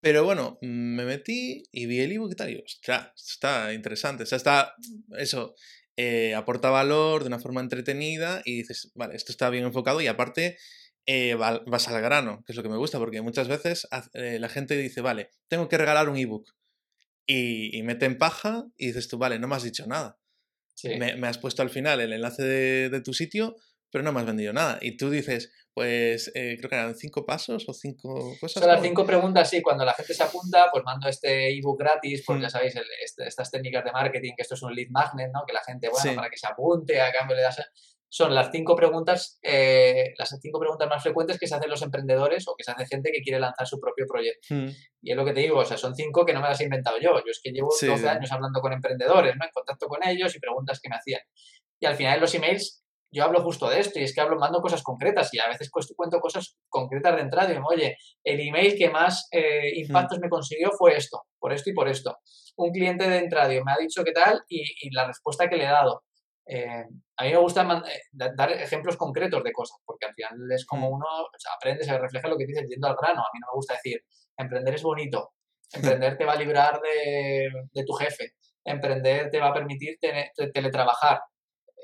[0.00, 4.22] Pero bueno, me metí y vi el ebook y tal, y ostras, está interesante.
[4.22, 4.74] O sea, está,
[5.18, 5.54] eso,
[5.96, 10.06] eh, aporta valor de una forma entretenida y dices, vale, esto está bien enfocado y
[10.06, 10.56] aparte
[11.06, 14.48] eh, vas al grano, que es lo que me gusta, porque muchas veces eh, la
[14.48, 16.48] gente dice, vale, tengo que regalar un ebook
[17.28, 20.18] y, y mete en paja y dices tú, vale, no me has dicho nada.
[20.82, 23.56] Me, me, has puesto al final el enlace de, de tu sitio,
[23.90, 24.78] pero no me has vendido nada.
[24.80, 28.62] Y tú dices, pues eh, creo que eran cinco pasos o cinco cosas.
[28.62, 29.60] Son las cinco preguntas, sí.
[29.60, 32.74] Cuando la gente se apunta, pues mando este ebook gratis, pues ya sabéis,
[33.04, 35.44] este, estas técnicas de marketing, que esto es un lead magnet, ¿no?
[35.46, 37.60] Que la gente, bueno, para que se apunte, a cambio le das...
[38.10, 42.48] Son las cinco preguntas, eh, las cinco preguntas más frecuentes que se hacen los emprendedores
[42.48, 44.54] o que se hace gente que quiere lanzar su propio proyecto.
[44.54, 44.68] Hmm.
[45.02, 46.64] Y es lo que te digo, o sea, son cinco que no me las he
[46.64, 47.18] inventado yo.
[47.18, 49.44] Yo es que llevo 12 años hablando con emprendedores, ¿no?
[49.44, 51.20] En contacto con ellos y preguntas que me hacían.
[51.80, 54.38] Y al final en los emails yo hablo justo de esto y es que hablo,
[54.38, 58.40] mando cosas concretas y a veces cuento cosas concretas de entrada y me oye, el
[58.40, 62.18] email que más eh, impactos me consiguió fue esto, por esto y por esto.
[62.56, 65.68] Un cliente de entrada me ha dicho qué tal y, la respuesta que le he
[65.68, 66.02] dado.
[66.50, 66.84] Eh,
[67.18, 68.00] a mí me gusta eh,
[68.34, 71.06] dar ejemplos concretos de cosas, porque al final es como uno
[71.54, 73.20] aprende, se refleja lo que dice yendo al grano.
[73.20, 74.02] A mí no me gusta decir,
[74.36, 75.34] emprender es bonito,
[75.72, 78.32] emprender te va a librar de, de tu jefe,
[78.64, 79.98] emprender te va a permitir
[80.54, 81.20] teletrabajar.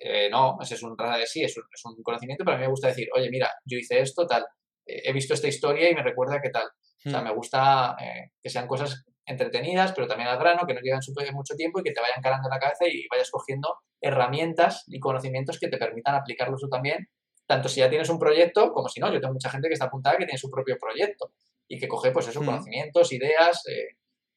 [0.01, 0.97] Eh, no, ese es un,
[1.27, 3.79] sí, es un, es un conocimiento, pero a mí me gusta decir, oye, mira, yo
[3.79, 4.45] hice esto, tal,
[4.87, 6.67] eh, he visto esta historia y me recuerda qué tal.
[7.07, 7.25] O sea, hmm.
[7.25, 7.97] me gusta
[8.43, 11.01] que sean cosas entretenidas, pero también al grano, que no lleven
[11.35, 15.01] mucho tiempo y que te vayan calando en la cabeza y vayas cogiendo herramientas y
[15.01, 17.09] conocimientos que te permitan aplicarlos tú también,
[17.47, 19.13] tanto si ya tienes un proyecto como si no.
[19.13, 21.33] Yo tengo mucha gente que está apuntada que tiene su propio proyecto
[21.69, 22.47] y que coge pues esos hmm.
[22.47, 23.63] conocimientos, ideas,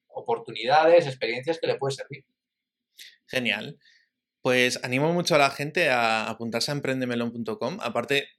[0.08, 2.26] oportunidades, experiencias que le puede servir.
[3.28, 3.78] Genial.
[4.42, 7.80] Pues animo mucho a la gente a apuntarse a emprendemelon.com.
[7.82, 8.30] Aparte,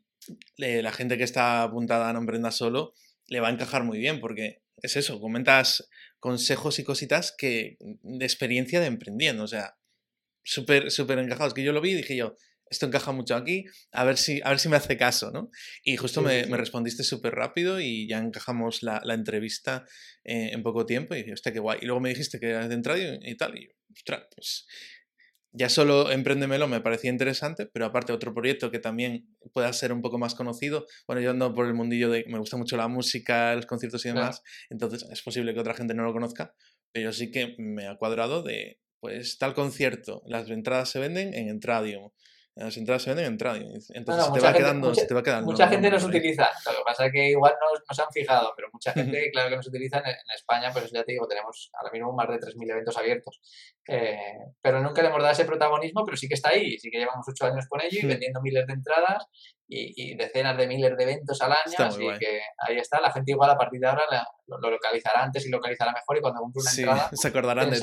[0.57, 2.95] la gente que está apuntada a No Emprenda Solo
[3.27, 5.89] le va a encajar muy bien porque es eso, comentas
[6.19, 9.77] consejos y cositas que de experiencia de emprendiendo, o sea,
[10.43, 11.55] súper, súper encajados.
[11.55, 12.37] Que yo lo vi y dije yo,
[12.71, 15.51] esto encaja mucho aquí, a ver si, a ver si me hace caso, ¿no?
[15.83, 19.85] Y justo me, respondiste súper rápido y ya encajamos la, entrevista
[20.25, 21.79] eh, en poco tiempo y dije, hostia, qué guay.
[21.83, 24.67] Y luego me dijiste que eras de entrada y, tal, y ostras, pues
[25.59, 30.01] ya solo Emprendemelo me parecía interesante, pero aparte otro proyecto que también pueda ser un
[30.01, 30.87] poco más conocido.
[31.07, 34.11] Bueno, yo ando por el mundillo de, me gusta mucho la música, los conciertos y
[34.11, 36.55] demás, entonces es posible que otra gente no lo conozca,
[36.93, 41.49] pero sí que me ha cuadrado de, pues tal concierto, las entradas se venden en
[41.49, 42.11] Entradium,
[42.59, 43.79] las entradas se venden en Trading.
[43.91, 45.51] Entonces se, te va quedando, mucha, te va quedando.
[45.51, 46.51] Mucha gente nos utiliza.
[46.67, 49.57] Lo que pasa es que igual no, se han fijado, pero mucha gente, claro que
[49.57, 52.97] nos utiliza en, España, pues ya te digo, tenemos ahora mismo más de 3.000 eventos
[52.97, 53.41] abiertos.
[53.87, 54.19] Eh,
[54.61, 56.79] pero nunca le hemos dado ese protagonismo, pero sí que está ahí.
[56.79, 59.27] Sí que llevamos 8 años con ello y vendiendo miles de entradas
[59.69, 61.75] y, decenas de miles de eventos al año.
[61.79, 63.01] así que ahí está.
[63.01, 64.03] La gente igual a partir de ahora
[64.47, 67.79] lo, localizará antes y localizará mejor y cuando compre una entrada se acordarán de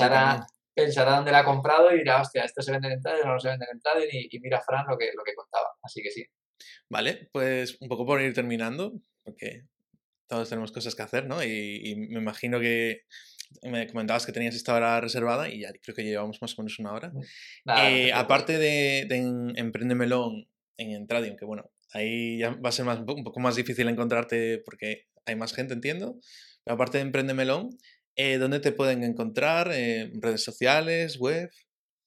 [0.76, 3.40] pensará dónde la ha comprado y dirá, hostia, esto se vende en entrada y no
[3.40, 5.70] se vende en entrada y, mira Fran lo que, lo que contaba.
[5.82, 6.24] Así que sí.
[6.90, 8.92] Vale, pues un poco por ir terminando,
[9.24, 9.62] porque
[10.28, 11.42] todos tenemos cosas que hacer, ¿no?
[11.42, 13.04] Y, me imagino que
[13.62, 16.78] me comentabas que tenías esta hora reservada y ya creo que llevamos más o menos
[16.78, 17.12] una hora.
[17.78, 19.16] Eh, aparte de, de
[19.56, 20.46] Emprende Melón
[20.76, 24.58] en entrada, aunque bueno, ahí ya va a ser más, un poco más difícil encontrarte
[24.64, 26.18] porque hay más gente, entiendo.
[26.64, 27.70] Pero aparte de Emprende Melón,
[28.16, 29.70] eh, ¿Dónde te pueden encontrar?
[29.72, 31.50] ¿En redes sociales, web?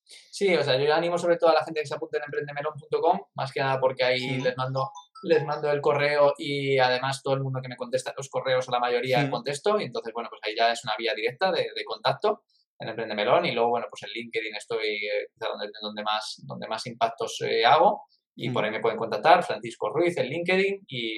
[0.04, 3.20] Sí, o sea, yo animo sobre todo a la gente que se apunte en emprendemelon.com,
[3.36, 4.92] más que nada porque ahí les mando
[5.24, 8.72] les mando el correo y además todo el mundo que me contesta los correos, a
[8.72, 12.44] la mayoría contesto, y entonces, bueno, pues ahí ya es una vía directa de, contacto
[12.80, 16.86] en Emprendemelón y luego, bueno, pues en LinkedIn estoy eh, donde, donde, más, donde más
[16.86, 18.04] impactos eh, hago
[18.36, 21.18] y por ahí me pueden contactar, Francisco Ruiz en LinkedIn y,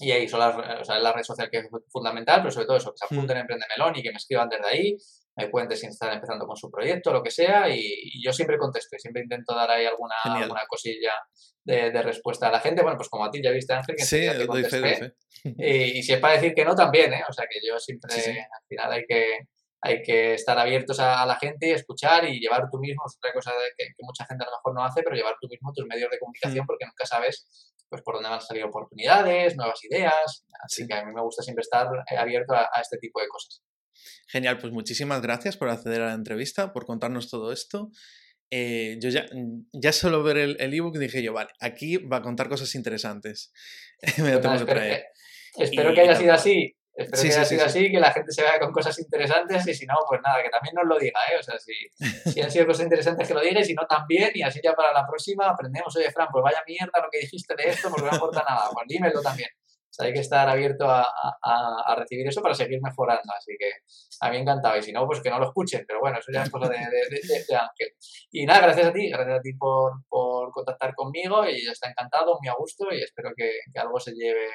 [0.00, 2.76] y ahí son las, o sea, la red social que es fundamental, pero sobre todo
[2.76, 3.18] eso, que se mm.
[3.18, 4.96] apunten en Emprende Melón y que me escriban desde ahí,
[5.36, 8.96] me decir si están empezando con su proyecto, lo que sea, y, yo siempre contesto
[8.96, 11.12] y siempre intento dar ahí alguna, alguna cosilla
[11.64, 12.82] de, de, respuesta a la gente.
[12.82, 15.14] Bueno, pues como a ti ya viste, Ángel, que sí, te contesté.
[15.44, 17.22] Y, y, si es para decir que no, también, ¿eh?
[17.28, 19.38] O sea, que yo siempre, al final hay que,
[19.80, 23.32] hay que estar abiertos a, la gente y escuchar y llevar tú mismo, es otra
[23.32, 25.86] cosa que, que, mucha gente a lo mejor no hace, pero llevar tú mismo tus
[25.86, 26.66] medios de comunicación mm.
[26.66, 27.46] porque nunca sabes
[27.88, 30.44] pues por dónde van a salir oportunidades, nuevas ideas.
[30.64, 33.62] Así que a mí me gusta siempre estar eh, abierto a, este tipo de cosas.
[34.28, 37.90] Genial, pues muchísimas gracias por acceder a la entrevista, por contarnos todo esto.
[38.50, 39.26] Eh, yo ya,
[39.72, 43.52] ya solo ver el ebook dije yo, vale, aquí va a contar cosas interesantes.
[44.18, 45.04] me lo tengo que traer.
[45.56, 48.58] espero que haya sido así Espero que haya sido así, que la gente se vea
[48.58, 51.38] con cosas interesantes y si no, pues nada, que también nos lo diga, ¿eh?
[51.38, 51.72] O sea, si,
[52.32, 54.74] si han sido cosas interesantes que lo diga y si no también y así ya
[54.74, 58.10] para la próxima aprendemos, oye Fran, pues vaya mierda lo que dijiste de esto porque
[58.10, 59.48] no aporta nada, pues dímelo también.
[59.54, 63.52] O sea, hay que estar abierto a, a, a, recibir eso para seguir mejorando, así
[63.56, 63.70] que
[64.20, 66.42] a mí encantado y si no, pues que no lo escuchen, pero bueno, eso ya
[66.42, 67.94] es cosa de, de, Ángel.
[68.32, 72.38] Y nada, gracias a ti, gracias a ti por, por contactar conmigo y está encantado,
[72.40, 74.48] muy a gusto y espero que, que algo se lleve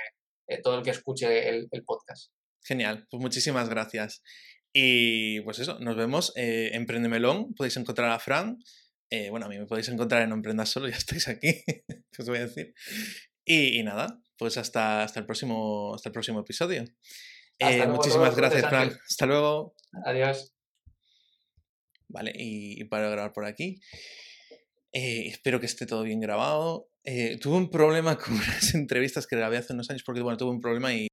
[0.47, 2.31] eh, todo el que escuche el, podcast.
[2.63, 4.21] Genial, pues muchísimas gracias.
[4.73, 8.57] Y pues eso, nos vemos eh, en Melón, podéis encontrar a Fran.
[9.09, 12.21] Eh, bueno, a mí me podéis encontrar en No Emprendas Solo, ya estáis aquí, ¿qué
[12.21, 12.73] os voy a decir?
[13.45, 16.85] Y, nada, pues hasta, hasta, el próximo, hasta el próximo episodio.
[17.59, 18.97] Eh, muchísimas gracias, Fran.
[19.09, 19.75] Hasta luego.
[20.05, 20.53] Adiós.
[22.07, 23.79] Vale, y, para grabar por aquí.
[24.91, 26.92] espero que esté todo bien grabado.
[27.41, 30.61] Tuve un problema con unas entrevistas que grabé hace unos años porque, bueno, tuve un
[30.61, 31.07] problema y